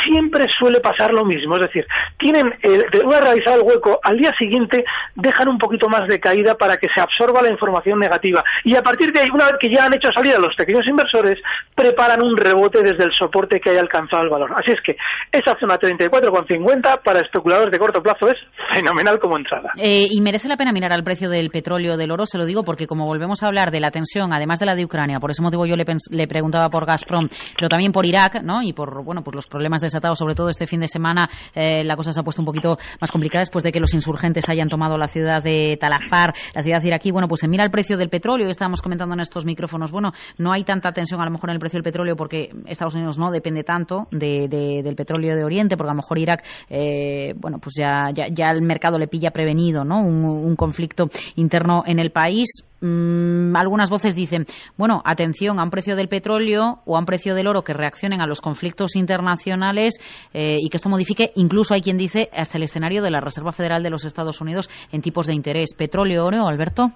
siempre 0.06 0.48
suele 0.48 0.80
pasar 0.80 1.14
lo 1.14 1.26
mismo. 1.26 1.56
Es 1.56 1.64
decir, 1.64 1.86
tienen, 2.18 2.54
el, 2.62 2.86
una 3.04 3.18
vez 3.18 3.24
realizado 3.24 3.58
el 3.58 3.64
hueco, 3.64 4.00
al 4.04 4.18
día 4.18 4.34
siguiente 4.38 4.84
dejan 5.16 5.48
un 5.48 5.58
poquito 5.58 5.88
más 5.90 6.08
de 6.08 6.20
caída 6.20 6.56
para 6.56 6.78
que 6.78 6.88
se 6.90 7.02
absorba 7.02 7.42
la 7.42 7.52
información 7.52 8.00
negativa. 8.00 8.44
Y 8.64 8.76
a 8.76 8.82
partir 8.82 9.12
de 9.12 9.22
ahí, 9.22 9.30
una 9.34 9.48
vez 9.48 9.56
que 9.60 9.70
ya 9.70 9.86
han 9.86 9.94
hecho 9.94 10.12
salir 10.12 10.36
a 10.36 10.40
los 10.40 10.56
pequeños 10.56 10.88
inversores, 10.88 11.42
preparan 11.76 12.22
un 12.22 12.36
rebote 12.38 12.80
desde 12.84 13.06
el 13.06 13.12
soporte 13.14 13.60
que 13.60 13.72
haya 13.72 13.82
alcanzado 13.82 14.24
el 14.24 14.30
valor. 14.30 14.52
Así 14.56 14.72
es 14.72 14.82
que 14.82 14.96
esa 15.32 15.56
zona 15.60 15.78
34,50 15.80 17.02
para 17.04 17.22
especuladores 17.22 17.72
de 17.72 17.80
corto 17.80 18.02
plazo 18.02 18.30
es 18.30 18.38
fenomenal 18.74 19.20
como 19.20 19.38
entrada. 19.38 19.72
Eh, 19.78 20.06
y 20.10 20.22
merece 20.22 20.48
la 20.48 20.56
pena 20.56 20.72
mirar 20.72 20.92
al 20.92 21.04
precio 21.04 21.30
del 21.30 21.50
petróleo, 21.50 21.98
del 21.98 22.12
oro, 22.12 22.26
se 22.26 22.38
lo 22.38 22.46
digo 22.46 22.64
porque 22.64 22.88
como 22.88 23.06
volvemos 23.06 23.44
a 23.44 23.48
hablar 23.48 23.72
de 23.72 23.80
la 23.80 23.92
tensión, 23.92 24.34
además 24.34 24.60
de 24.60 24.66
la 24.66 24.76
de 24.76 24.86
Ucrania, 24.86 25.20
por 25.20 25.32
ese 25.32 25.42
motivo 25.42 25.66
yo 25.66 25.76
le, 25.76 25.86
le 26.12 26.28
preguntaba 26.28 26.70
por 26.70 26.86
Gazprom, 26.86 27.28
pero 27.58 27.70
también 27.70 27.92
por 27.92 28.06
Irak, 28.06 28.42
¿no? 28.44 28.53
Y 28.62 28.74
por, 28.74 29.04
bueno, 29.04 29.24
por 29.24 29.36
los 29.36 29.48
problemas 29.48 29.82
desatados, 29.82 30.20
sobre 30.20 30.36
todo 30.36 30.50
este 30.50 30.68
fin 30.68 30.80
de 30.80 30.88
semana, 30.88 31.30
eh, 31.56 31.84
la 31.84 31.96
cosa 31.96 32.12
se 32.12 32.20
ha 32.20 32.24
puesto 32.24 32.42
un 32.42 32.46
poquito 32.46 32.78
más 33.00 33.12
complicada 33.12 33.42
después 33.42 33.64
de 33.64 33.72
que 33.72 33.80
los 33.80 33.94
insurgentes 33.94 34.48
hayan 34.50 34.70
tomado 34.70 34.98
la 34.98 35.08
ciudad 35.08 35.42
de 35.42 35.78
Talafar, 35.80 36.34
la 36.54 36.62
ciudad 36.62 36.82
iraquí. 36.84 37.12
Bueno, 37.12 37.28
pues 37.28 37.42
se 37.42 37.48
mira 37.48 37.64
el 37.64 37.72
precio 37.72 37.98
del 37.98 38.10
petróleo, 38.10 38.50
estábamos 38.50 38.82
comentando 38.82 39.14
en 39.14 39.22
estos 39.22 39.46
micrófonos, 39.46 39.92
bueno, 39.92 40.12
no 40.38 40.52
hay 40.52 40.64
tanta 40.64 40.92
tensión 40.92 41.22
a 41.22 41.26
lo 41.26 41.32
mejor 41.32 41.50
en 41.50 41.56
el 41.56 41.60
precio 41.60 41.78
del 41.78 41.84
petróleo 41.84 42.16
porque 42.16 42.50
Estados 42.66 42.96
Unidos 42.96 43.18
no 43.18 43.32
depende 43.32 43.64
tanto 43.64 44.08
de, 44.12 44.48
del 44.84 44.96
petróleo 44.96 45.36
de 45.36 45.44
Oriente, 45.44 45.78
porque 45.78 45.90
a 45.90 45.94
lo 45.94 45.98
mejor 45.98 46.20
Irak, 46.20 46.44
eh, 46.70 47.34
bueno, 47.38 47.60
pues 47.60 47.76
ya, 47.78 48.10
ya, 48.12 48.52
el 48.52 48.62
mercado 48.62 48.98
le 48.98 49.08
pilla 49.08 49.32
prevenido, 49.32 49.84
¿no? 49.84 50.02
Un 50.02 50.56
conflicto 50.56 51.10
interno 51.36 51.84
en 51.86 52.00
el 52.00 52.12
país. 52.12 52.66
Mm, 52.86 53.56
algunas 53.56 53.90
voces 53.90 54.14
dicen, 54.14 54.46
bueno, 54.78 55.02
atención 55.06 55.58
a 55.58 55.64
un 55.64 55.70
precio 55.70 55.96
del 55.96 56.10
petróleo 56.10 56.82
o 56.86 56.98
a 56.98 57.00
un 57.00 57.06
precio 57.06 57.34
del 57.34 57.48
oro 57.48 57.64
que 57.64 57.72
reaccionen 57.72 58.20
a 58.20 58.28
los 58.28 58.42
conflictos 58.42 58.98
internacionales 58.98 59.94
eh, 60.34 60.58
y 60.60 60.68
que 60.68 60.76
esto 60.76 60.90
modifique, 60.90 61.32
incluso 61.36 61.74
hay 61.74 61.82
quien 61.82 61.98
dice, 61.98 62.30
hasta 62.34 62.58
el 62.58 62.64
escenario 62.64 63.02
de 63.02 63.10
la 63.10 63.22
Reserva 63.22 63.54
Federal 63.54 63.84
de 63.84 63.90
los 63.90 64.04
Estados 64.04 64.42
Unidos 64.42 64.70
en 64.92 65.02
tipos 65.02 65.28
de 65.28 65.34
interés. 65.34 65.74
¿Petróleo, 65.78 66.26
oro, 66.26 66.46
Alberto? 66.46 66.92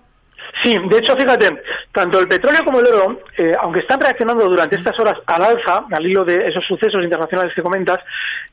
Sí, 0.64 0.74
de 0.74 0.98
hecho, 0.98 1.16
fíjate, 1.16 1.62
tanto 1.92 2.20
el 2.20 2.28
petróleo 2.28 2.64
como 2.66 2.80
el 2.80 2.88
oro, 2.88 3.20
eh, 3.38 3.52
aunque 3.62 3.80
están 3.80 4.00
reaccionando 4.00 4.48
durante 4.48 4.76
estas 4.76 5.00
horas 5.00 5.18
al 5.26 5.44
alza, 5.44 5.86
al 5.92 6.06
hilo 6.06 6.26
de 6.26 6.48
esos 6.48 6.66
sucesos 6.66 7.04
internacionales 7.04 7.54
que 7.54 7.62
comentas, 7.62 8.02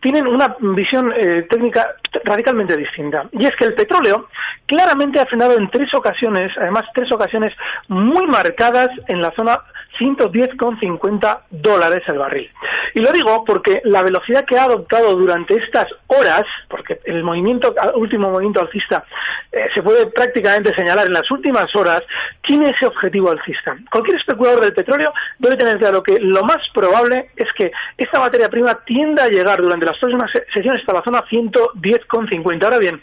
tienen 0.01 0.27
una 0.27 0.55
visión 0.61 1.13
eh, 1.17 1.47
técnica 1.49 1.95
radicalmente 2.25 2.77
distinta. 2.77 3.25
Y 3.33 3.47
es 3.47 3.57
que 3.57 3.65
el 3.65 3.75
petróleo 3.75 4.29
claramente 4.67 5.21
ha 5.21 5.27
frenado 5.27 5.57
en 5.57 5.71
tres 5.71 5.93
ocasiones, 5.95 6.53
además 6.59 6.87
tres 6.95 7.11
ocasiones 7.13 7.55
muy 7.89 8.27
marcadas 8.27 8.91
en 9.09 9.21
la 9.21 9.31
zona 9.33 9.61
110,50 9.99 11.39
dólares 11.51 12.03
el 12.07 12.19
barril. 12.19 12.51
Y 12.95 13.01
lo 13.01 13.13
digo 13.13 13.45
porque 13.45 13.81
la 13.85 14.03
velocidad 14.03 14.45
que 14.45 14.59
ha 14.59 14.65
adoptado 14.65 15.17
durante 15.17 15.57
estas 15.57 15.89
horas, 16.09 16.47
porque 16.69 16.99
el 17.05 17.23
movimiento, 17.23 17.75
último 17.95 18.31
movimiento 18.31 18.61
alcista 18.61 19.05
eh, 19.53 19.69
se 19.75 19.83
puede 19.83 20.07
prácticamente 20.07 20.75
señalar 20.75 21.07
en 21.07 21.13
las 21.13 21.31
últimas 21.31 21.74
horas, 21.77 22.03
tiene 22.43 22.71
ese 22.71 22.87
objetivo 22.87 23.31
alcista. 23.31 23.77
Cualquier 23.91 24.17
especulador 24.17 24.61
del 24.61 24.75
petróleo 24.75 25.13
debe 25.39 25.57
tener 25.57 25.79
claro 25.79 26.03
que 26.03 26.19
lo 26.19 26.45
más 26.45 26.69
probable 26.73 27.31
es 27.37 27.53
que 27.53 27.71
esta 27.97 28.21
materia 28.21 28.49
prima 28.49 28.79
tienda 28.85 29.25
a 29.25 29.29
llegar 29.29 29.61
durante 29.61 29.87
las 29.87 29.99
próximas 29.99 30.31
sesiones 30.53 30.81
hasta 30.83 30.95
la 30.95 31.03
zona 31.03 31.25
110,50. 31.25 32.65
Ahora 32.65 32.79
bien, 32.79 33.03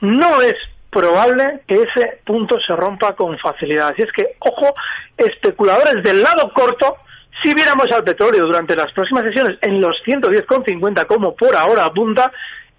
no 0.00 0.42
es 0.42 0.56
probable 0.90 1.60
que 1.66 1.82
ese 1.82 2.20
punto 2.24 2.58
se 2.60 2.74
rompa 2.76 3.14
con 3.14 3.36
facilidad. 3.38 3.88
Así 3.88 4.02
es 4.02 4.12
que, 4.12 4.36
ojo, 4.38 4.74
especuladores 5.16 6.04
del 6.04 6.22
lado 6.22 6.52
corto, 6.52 6.98
si 7.42 7.52
viéramos 7.52 7.90
al 7.90 8.04
petróleo 8.04 8.46
durante 8.46 8.76
las 8.76 8.92
próximas 8.92 9.24
sesiones 9.24 9.58
en 9.62 9.80
los 9.80 10.00
110,50 10.04 11.06
como 11.06 11.34
por 11.34 11.56
ahora 11.56 11.86
apunta, 11.86 12.30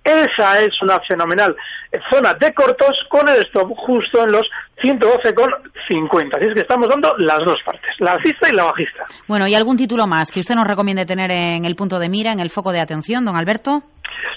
esa 0.06 0.60
es 0.60 0.80
una 0.82 1.00
fenomenal 1.02 1.56
zona 2.10 2.36
de 2.40 2.54
cortos 2.54 2.96
con 3.10 3.28
el 3.28 3.42
stop 3.44 3.72
justo 3.76 4.24
en 4.24 4.32
los 4.32 4.48
112,50. 4.84 6.38
Así 6.38 6.46
es 6.46 6.54
que 6.54 6.62
estamos 6.62 6.88
dando 6.90 7.18
las 7.18 7.44
dos 7.44 7.60
partes, 7.66 7.90
la 8.00 8.14
alcista 8.14 8.50
y 8.50 8.56
la 8.56 8.66
bajista. 8.66 9.04
Bueno, 9.28 9.48
¿y 9.48 9.56
algún 9.56 9.78
título 9.78 10.06
más 10.06 10.32
que 10.32 10.40
usted 10.40 10.56
nos 10.56 10.68
recomiende 10.68 11.06
tener 11.06 11.32
en 11.32 11.66
el 11.66 11.76
punto 11.76 11.98
de 11.98 12.10
mira, 12.10 12.32
en 12.32 12.40
el 12.40 12.50
foco 12.50 12.72
de 12.72 12.82
atención, 12.82 13.26
don 13.26 13.36
Alberto? 13.36 13.82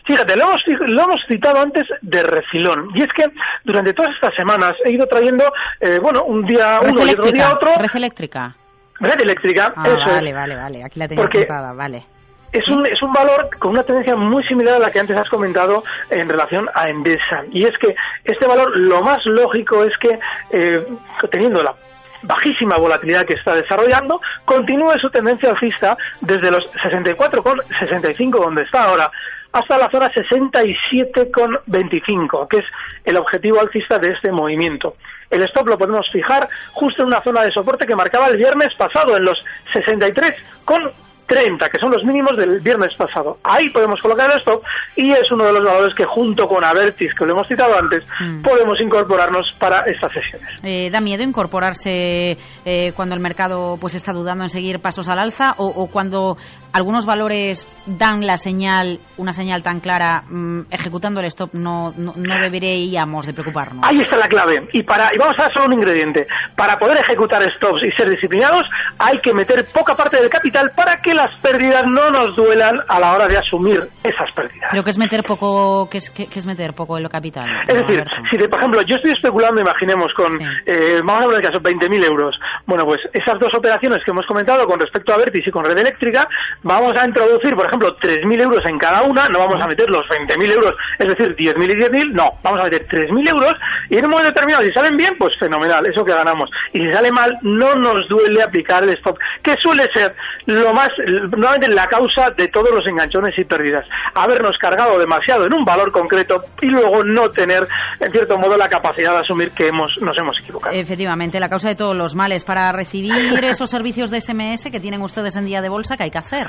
Fíjate, 0.06 0.36
lo 0.36 0.48
hemos, 0.48 0.62
lo 0.66 1.02
hemos 1.02 1.20
citado 1.26 1.60
antes 1.60 1.86
de 2.00 2.22
refilón. 2.22 2.88
Y 2.94 3.02
es 3.02 3.12
que 3.12 3.24
durante 3.64 3.92
todas 3.92 4.14
estas 4.14 4.34
semanas 4.34 4.76
he 4.84 4.92
ido 4.92 5.06
trayendo, 5.06 5.44
eh, 5.80 5.98
bueno, 6.00 6.24
un 6.24 6.46
día 6.46 6.80
uno 6.80 7.04
y 7.06 7.12
otro 7.12 7.30
día 7.30 7.52
otro. 7.54 7.72
Red 7.76 7.94
eléctrica. 7.94 8.54
Red 9.00 9.20
eléctrica, 9.22 9.72
ah, 9.76 9.82
vale, 10.12 10.32
vale, 10.32 10.56
vale. 10.56 10.84
Aquí 10.84 10.98
la 10.98 11.06
tengo 11.06 11.22
apuntada, 11.22 11.72
vale. 11.72 12.17
Es 12.52 12.66
un, 12.68 12.86
es 12.86 13.02
un 13.02 13.12
valor 13.12 13.50
con 13.58 13.72
una 13.72 13.82
tendencia 13.82 14.16
muy 14.16 14.42
similar 14.44 14.76
a 14.76 14.78
la 14.78 14.90
que 14.90 15.00
antes 15.00 15.16
has 15.16 15.28
comentado 15.28 15.82
en 16.10 16.28
relación 16.28 16.68
a 16.74 16.88
Endesa. 16.88 17.44
Y 17.50 17.66
es 17.66 17.76
que 17.78 17.94
este 18.24 18.46
valor, 18.46 18.76
lo 18.76 19.02
más 19.02 19.24
lógico 19.26 19.84
es 19.84 19.92
que, 19.98 20.18
eh, 20.50 20.86
teniendo 21.30 21.62
la 21.62 21.74
bajísima 22.22 22.78
volatilidad 22.78 23.26
que 23.26 23.34
está 23.34 23.54
desarrollando, 23.54 24.20
continúe 24.44 24.98
su 24.98 25.10
tendencia 25.10 25.50
alcista 25.50 25.96
desde 26.20 26.50
los 26.50 26.64
64,65 26.72 28.42
donde 28.42 28.62
está 28.62 28.84
ahora 28.84 29.10
hasta 29.52 29.78
la 29.78 29.88
zona 29.90 30.12
67,25, 30.12 32.48
que 32.48 32.58
es 32.58 32.66
el 33.04 33.16
objetivo 33.16 33.60
alcista 33.60 33.98
de 33.98 34.12
este 34.12 34.30
movimiento. 34.30 34.96
El 35.30 35.42
stop 35.44 35.68
lo 35.68 35.78
podemos 35.78 36.06
fijar 36.10 36.48
justo 36.72 37.02
en 37.02 37.08
una 37.08 37.20
zona 37.20 37.42
de 37.42 37.50
soporte 37.50 37.86
que 37.86 37.96
marcaba 37.96 38.28
el 38.28 38.36
viernes 38.36 38.74
pasado 38.74 39.16
en 39.16 39.24
los 39.24 39.42
63,25 39.72 40.92
30, 41.28 41.68
que 41.68 41.78
son 41.78 41.92
los 41.92 42.02
mínimos 42.04 42.36
del 42.36 42.58
viernes 42.60 42.94
pasado. 42.96 43.38
Ahí 43.44 43.68
podemos 43.68 44.00
colocar 44.00 44.30
el 44.30 44.38
stop 44.38 44.62
y 44.96 45.12
es 45.12 45.30
uno 45.30 45.44
de 45.44 45.52
los 45.52 45.64
valores 45.64 45.94
que 45.94 46.04
junto 46.06 46.46
con 46.46 46.64
Avertis, 46.64 47.14
que 47.14 47.26
lo 47.26 47.34
hemos 47.34 47.46
citado 47.46 47.74
antes, 47.78 48.02
mm. 48.20 48.42
podemos 48.42 48.80
incorporarnos 48.80 49.52
para 49.58 49.82
estas 49.84 50.10
sesiones. 50.12 50.48
Eh, 50.62 50.90
¿Da 50.90 51.00
miedo 51.00 51.22
incorporarse 51.22 52.38
eh, 52.64 52.92
cuando 52.96 53.14
el 53.14 53.20
mercado 53.20 53.76
pues 53.78 53.94
está 53.94 54.12
dudando 54.12 54.44
en 54.44 54.48
seguir 54.48 54.80
pasos 54.80 55.08
al 55.08 55.18
alza 55.18 55.54
o, 55.58 55.88
cuando 55.90 56.36
algunos 56.72 57.04
valores 57.06 57.66
dan 57.86 58.26
la 58.26 58.36
señal, 58.36 58.98
una 59.16 59.32
señal 59.32 59.62
tan 59.62 59.80
clara, 59.80 60.22
mm, 60.28 60.62
ejecutando 60.70 61.20
el 61.20 61.26
stop 61.26 61.50
no, 61.52 61.92
no, 61.96 62.12
deberíamos 62.40 63.26
de 63.26 63.34
preocuparnos? 63.34 63.84
Ahí 63.86 64.00
está 64.00 64.16
la 64.16 64.28
clave. 64.28 64.66
Y, 64.72 64.82
para, 64.82 65.10
y 65.12 65.18
vamos 65.18 65.36
a 65.38 65.42
dar 65.42 65.52
solo 65.52 65.66
un 65.66 65.74
ingrediente. 65.74 66.26
Para 66.56 66.78
poder 66.78 66.98
ejecutar 66.98 67.42
stops 67.52 67.82
y 67.84 67.90
ser 67.92 68.08
disciplinados 68.08 68.66
hay 68.98 69.18
que 69.20 69.32
meter 69.34 69.64
poca 69.74 69.94
parte 69.94 70.16
del 70.16 70.30
capital 70.30 70.70
para 70.74 70.96
que 71.02 71.17
las 71.18 71.34
pérdidas 71.40 71.86
no 71.86 72.10
nos 72.10 72.36
duelan 72.36 72.80
a 72.88 73.00
la 73.00 73.12
hora 73.12 73.26
de 73.26 73.38
asumir 73.38 73.80
esas 74.04 74.30
pérdidas. 74.32 74.68
Pero 74.70 74.84
que 74.84 74.90
es 74.90 74.98
meter 74.98 75.22
poco, 75.24 75.88
que 75.90 75.98
es, 75.98 76.10
que, 76.10 76.22
es 76.22 76.46
meter 76.46 76.72
poco 76.74 76.96
en 76.96 77.02
lo 77.02 77.08
capital. 77.08 77.48
Es 77.66 77.78
decir, 77.80 78.04
si 78.30 78.38
por 78.38 78.58
ejemplo 78.58 78.82
yo 78.82 78.96
estoy 78.96 79.12
especulando, 79.12 79.60
imaginemos, 79.60 80.12
con, 80.14 80.30
eh, 80.66 81.00
vamos 81.04 81.22
a 81.22 81.24
hablar 81.24 81.42
del 81.42 81.52
caso, 81.52 81.60
20.000 81.60 82.04
euros. 82.04 82.38
Bueno, 82.66 82.84
pues 82.84 83.00
esas 83.12 83.38
dos 83.40 83.52
operaciones 83.56 84.04
que 84.04 84.12
hemos 84.12 84.26
comentado 84.26 84.64
con 84.66 84.78
respecto 84.78 85.12
a 85.12 85.18
Vertis 85.18 85.46
y 85.46 85.50
con 85.50 85.64
Red 85.64 85.78
Eléctrica, 85.78 86.28
vamos 86.62 86.96
a 86.96 87.04
introducir, 87.04 87.54
por 87.54 87.66
ejemplo, 87.66 87.96
3.000 87.96 88.42
euros 88.42 88.64
en 88.64 88.78
cada 88.78 89.02
una, 89.02 89.28
no 89.28 89.40
vamos 89.40 89.60
a 89.60 89.66
meter 89.66 89.90
los 89.90 90.06
20.000 90.06 90.52
euros, 90.52 90.76
es 90.98 91.08
decir, 91.08 91.34
10.000 91.34 91.70
y 91.70 91.74
10.000, 91.74 92.12
no, 92.12 92.30
vamos 92.44 92.60
a 92.60 92.64
meter 92.64 92.86
3.000 92.86 93.30
euros 93.30 93.56
y 93.90 93.98
en 93.98 94.04
un 94.04 94.10
momento 94.10 94.30
determinado, 94.30 94.64
si 94.64 94.72
salen 94.72 94.96
bien, 94.96 95.14
pues 95.18 95.36
fenomenal, 95.38 95.84
eso 95.86 96.04
que 96.04 96.12
ganamos. 96.12 96.50
Y 96.72 96.78
si 96.78 96.92
sale 96.92 97.10
mal, 97.10 97.38
no 97.42 97.74
nos 97.74 98.08
duele 98.08 98.42
aplicar 98.42 98.84
el 98.84 98.90
stop, 98.90 99.18
que 99.42 99.56
suele 99.56 99.88
ser 99.90 100.14
lo 100.46 100.72
más 100.72 100.92
nuevamente 101.08 101.68
la 101.68 101.86
causa 101.86 102.30
de 102.36 102.48
todos 102.48 102.70
los 102.72 102.86
enganchones 102.86 103.38
y 103.38 103.44
pérdidas. 103.44 103.86
Habernos 104.14 104.56
cargado 104.58 104.98
demasiado 104.98 105.46
en 105.46 105.54
un 105.54 105.64
valor 105.64 105.92
concreto 105.92 106.36
y 106.60 106.66
luego 106.66 107.04
no 107.04 107.28
tener, 107.30 107.66
en 108.00 108.12
cierto 108.12 108.36
modo, 108.36 108.56
la 108.56 108.68
capacidad 108.68 109.12
de 109.12 109.18
asumir 109.18 109.50
que 109.52 109.68
hemos, 109.68 109.92
nos 110.00 110.16
hemos 110.18 110.38
equivocado. 110.40 110.74
Efectivamente, 110.74 111.40
la 111.40 111.48
causa 111.48 111.68
de 111.68 111.76
todos 111.76 111.96
los 111.96 112.14
males. 112.14 112.44
Para 112.44 112.72
recibir 112.72 113.12
esos 113.44 113.70
servicios 113.70 114.10
de 114.10 114.20
SMS 114.20 114.70
que 114.70 114.80
tienen 114.80 115.02
ustedes 115.02 115.36
en 115.36 115.46
día 115.46 115.60
de 115.60 115.68
bolsa, 115.68 115.96
¿qué 115.96 116.04
hay 116.04 116.10
que 116.10 116.18
hacer? 116.18 116.46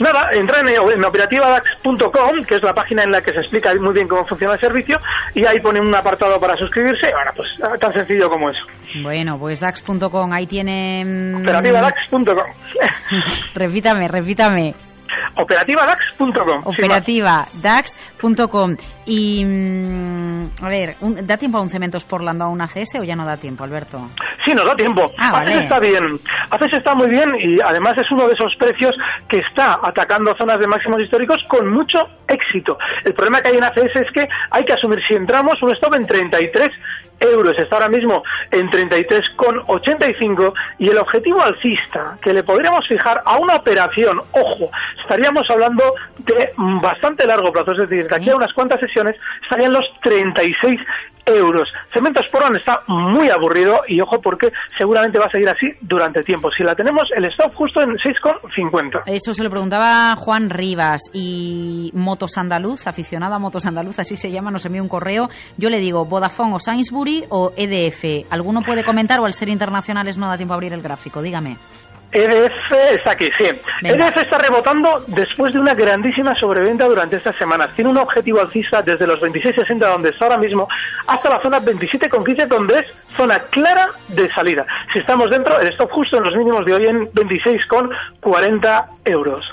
Nada, 0.00 0.30
entra 0.32 0.60
en, 0.60 0.68
en 0.68 1.04
operativadax.com, 1.04 2.44
que 2.48 2.56
es 2.56 2.62
la 2.62 2.72
página 2.72 3.04
en 3.04 3.12
la 3.12 3.20
que 3.20 3.32
se 3.32 3.40
explica 3.40 3.72
muy 3.74 3.92
bien 3.94 4.08
cómo 4.08 4.24
funciona 4.24 4.54
el 4.54 4.60
servicio, 4.60 4.98
y 5.34 5.44
ahí 5.46 5.60
ponen 5.60 5.86
un 5.86 5.94
apartado 5.94 6.36
para 6.40 6.56
suscribirse. 6.56 7.08
Bueno, 7.12 7.30
pues 7.36 7.48
tan 7.80 7.92
sencillo 7.92 8.28
como 8.28 8.50
eso. 8.50 8.64
Bueno, 9.02 9.38
pues 9.38 9.60
dax.com, 9.60 10.32
ahí 10.32 10.46
tiene... 10.46 11.04
Operativadax.com. 11.42 12.24
repítame, 13.54 14.08
repítame. 14.08 14.74
Operativadax.com. 15.36 16.62
Operativadax.com. 16.64 18.76
Y, 19.06 19.44
mm, 19.44 20.64
a 20.64 20.68
ver, 20.68 20.94
¿da 21.24 21.36
tiempo 21.36 21.58
a 21.58 21.62
un 21.62 21.68
Cementos 21.68 22.04
Portland 22.04 22.40
a 22.42 22.48
una 22.48 22.66
CS 22.66 23.00
o 23.00 23.04
ya 23.04 23.14
no 23.16 23.26
da 23.26 23.36
tiempo, 23.36 23.64
Alberto? 23.64 23.98
Sí, 24.44 24.52
nos 24.52 24.66
da 24.66 24.74
tiempo. 24.76 25.02
Ah, 25.18 25.44
está 25.48 25.78
bien. 25.78 26.18
ACES 26.50 26.74
está 26.78 26.94
muy 26.94 27.08
bien 27.08 27.34
y 27.40 27.60
además 27.60 27.98
es 27.98 28.10
uno 28.10 28.26
de 28.28 28.34
esos 28.34 28.54
precios 28.56 28.96
que 29.28 29.40
está 29.40 29.78
atacando 29.82 30.34
zonas 30.36 30.60
de 30.60 30.66
máximos 30.66 31.00
históricos 31.00 31.42
con 31.48 31.72
mucho 31.72 31.98
éxito. 32.28 32.76
El 33.04 33.14
problema 33.14 33.40
que 33.40 33.48
hay 33.48 33.56
en 33.56 33.64
ACS 33.64 33.96
es 33.96 34.12
que 34.12 34.28
hay 34.50 34.64
que 34.64 34.74
asumir 34.74 35.00
si 35.08 35.14
entramos 35.14 35.62
un 35.62 35.72
stop 35.72 35.94
en 35.94 36.06
33 36.06 36.72
euros, 37.20 37.58
está 37.58 37.76
ahora 37.76 37.88
mismo 37.88 38.22
en 38.50 38.68
33,85 38.68 40.52
y 40.78 40.88
el 40.90 40.98
objetivo 40.98 41.42
alcista 41.42 42.18
que 42.20 42.32
le 42.32 42.42
podríamos 42.42 42.86
fijar 42.86 43.22
a 43.24 43.38
una 43.38 43.56
operación, 43.56 44.18
ojo, 44.32 44.70
estaríamos 45.00 45.48
hablando 45.48 45.94
de 46.18 46.50
bastante 46.82 47.26
largo 47.26 47.52
plazo, 47.52 47.72
es 47.72 47.88
decir, 47.88 48.04
de 48.06 48.16
aquí 48.16 48.30
a 48.30 48.36
unas 48.36 48.52
cuantas 48.52 48.80
sesiones 48.80 48.93
estarían 49.42 49.72
los 49.72 49.86
36 50.02 50.80
euros. 51.26 51.72
Cementos 51.92 52.26
Porón 52.30 52.56
está 52.56 52.80
muy 52.86 53.30
aburrido 53.30 53.80
y 53.88 54.00
ojo 54.00 54.20
porque 54.20 54.48
seguramente 54.76 55.18
va 55.18 55.26
a 55.26 55.30
seguir 55.30 55.48
así 55.48 55.66
durante 55.80 56.20
tiempo. 56.20 56.50
Si 56.50 56.62
la 56.62 56.74
tenemos, 56.74 57.10
el 57.14 57.24
stop 57.26 57.54
justo 57.54 57.80
en 57.82 57.96
6,50. 57.96 59.02
Eso 59.06 59.32
se 59.32 59.42
lo 59.42 59.50
preguntaba 59.50 60.14
Juan 60.16 60.50
Rivas 60.50 61.02
y 61.12 61.90
Motos 61.94 62.36
Andaluz, 62.36 62.86
aficionado 62.86 63.34
a 63.34 63.38
Motos 63.38 63.66
Andaluz, 63.66 63.98
así 63.98 64.16
se 64.16 64.30
llama, 64.30 64.50
nos 64.50 64.66
envió 64.66 64.82
un 64.82 64.88
correo. 64.88 65.28
Yo 65.56 65.70
le 65.70 65.78
digo 65.78 66.04
Vodafone 66.04 66.54
o 66.54 66.58
Sainsbury 66.58 67.24
o 67.30 67.52
EDF. 67.56 68.30
¿Alguno 68.30 68.62
puede 68.62 68.84
comentar 68.84 69.20
o 69.20 69.24
al 69.24 69.32
ser 69.32 69.48
internacionales 69.48 70.18
no 70.18 70.28
da 70.28 70.36
tiempo 70.36 70.54
a 70.54 70.56
abrir 70.56 70.72
el 70.72 70.82
gráfico? 70.82 71.22
Dígame. 71.22 71.56
EDF 72.14 72.72
está 72.92 73.12
aquí, 73.12 73.26
sí. 73.36 73.44
EDF 73.82 74.16
está 74.18 74.38
rebotando 74.38 75.02
después 75.08 75.52
de 75.52 75.58
una 75.58 75.74
grandísima 75.74 76.32
sobreventa 76.36 76.86
durante 76.86 77.16
estas 77.16 77.34
semanas. 77.34 77.70
Tiene 77.74 77.90
un 77.90 77.98
objetivo 77.98 78.40
alcista 78.40 78.80
desde 78.82 79.04
los 79.04 79.20
26.60 79.20 79.78
donde 79.78 80.10
está 80.10 80.26
ahora 80.26 80.38
mismo 80.38 80.68
hasta 81.08 81.28
la 81.28 81.40
zona 81.40 81.58
27.15 81.58 82.46
donde 82.46 82.78
es 82.78 82.98
zona 83.16 83.40
clara 83.50 83.88
de 84.08 84.32
salida. 84.32 84.64
Si 84.92 85.00
estamos 85.00 85.28
dentro, 85.28 85.58
el 85.58 85.68
stop 85.68 85.90
justo 85.90 86.18
en 86.18 86.24
los 86.24 86.36
mínimos 86.36 86.64
de 86.64 86.74
hoy 86.74 86.86
en 86.86 87.10
26,40 87.10 88.86
euros. 89.06 89.52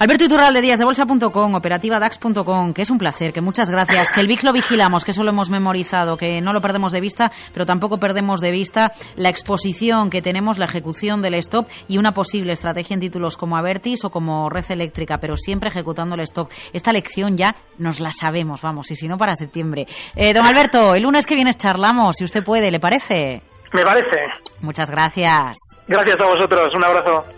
Alberto 0.00 0.24
Iturralde, 0.24 0.60
de 0.60 0.84
Bolsa.com, 0.84 1.54
operativa 1.56 1.98
DAX.com, 1.98 2.72
que 2.72 2.82
es 2.82 2.90
un 2.90 2.98
placer, 2.98 3.32
que 3.32 3.40
muchas 3.40 3.68
gracias, 3.68 4.12
que 4.12 4.20
el 4.20 4.28
VIX 4.28 4.44
lo 4.44 4.52
vigilamos, 4.52 5.04
que 5.04 5.10
eso 5.10 5.24
lo 5.24 5.30
hemos 5.30 5.50
memorizado, 5.50 6.16
que 6.16 6.40
no 6.40 6.52
lo 6.52 6.60
perdemos 6.60 6.92
de 6.92 7.00
vista, 7.00 7.32
pero 7.52 7.66
tampoco 7.66 7.98
perdemos 7.98 8.40
de 8.40 8.52
vista 8.52 8.92
la 9.16 9.28
exposición 9.28 10.08
que 10.08 10.22
tenemos, 10.22 10.56
la 10.56 10.66
ejecución 10.66 11.20
del 11.20 11.34
stop 11.34 11.66
y 11.88 11.98
una 11.98 12.12
posible 12.12 12.52
estrategia 12.52 12.94
en 12.94 13.00
títulos 13.00 13.36
como 13.36 13.56
Avertis 13.56 14.04
o 14.04 14.10
como 14.10 14.48
Red 14.48 14.70
Eléctrica, 14.70 15.18
pero 15.20 15.34
siempre 15.34 15.68
ejecutando 15.68 16.14
el 16.14 16.20
stop. 16.20 16.48
Esta 16.72 16.92
lección 16.92 17.36
ya 17.36 17.56
nos 17.78 17.98
la 17.98 18.12
sabemos, 18.12 18.62
vamos, 18.62 18.88
y 18.92 18.94
si 18.94 19.08
no 19.08 19.16
para 19.16 19.34
septiembre. 19.34 19.86
Eh, 20.14 20.32
don 20.32 20.46
Alberto, 20.46 20.94
el 20.94 21.02
lunes 21.02 21.26
que 21.26 21.34
viene 21.34 21.54
charlamos, 21.54 22.18
si 22.18 22.24
usted 22.24 22.44
puede, 22.44 22.70
¿le 22.70 22.78
parece? 22.78 23.42
Me 23.72 23.82
parece. 23.82 24.16
Muchas 24.62 24.92
gracias. 24.92 25.58
Gracias 25.88 26.22
a 26.22 26.26
vosotros, 26.26 26.72
un 26.76 26.84
abrazo. 26.84 27.37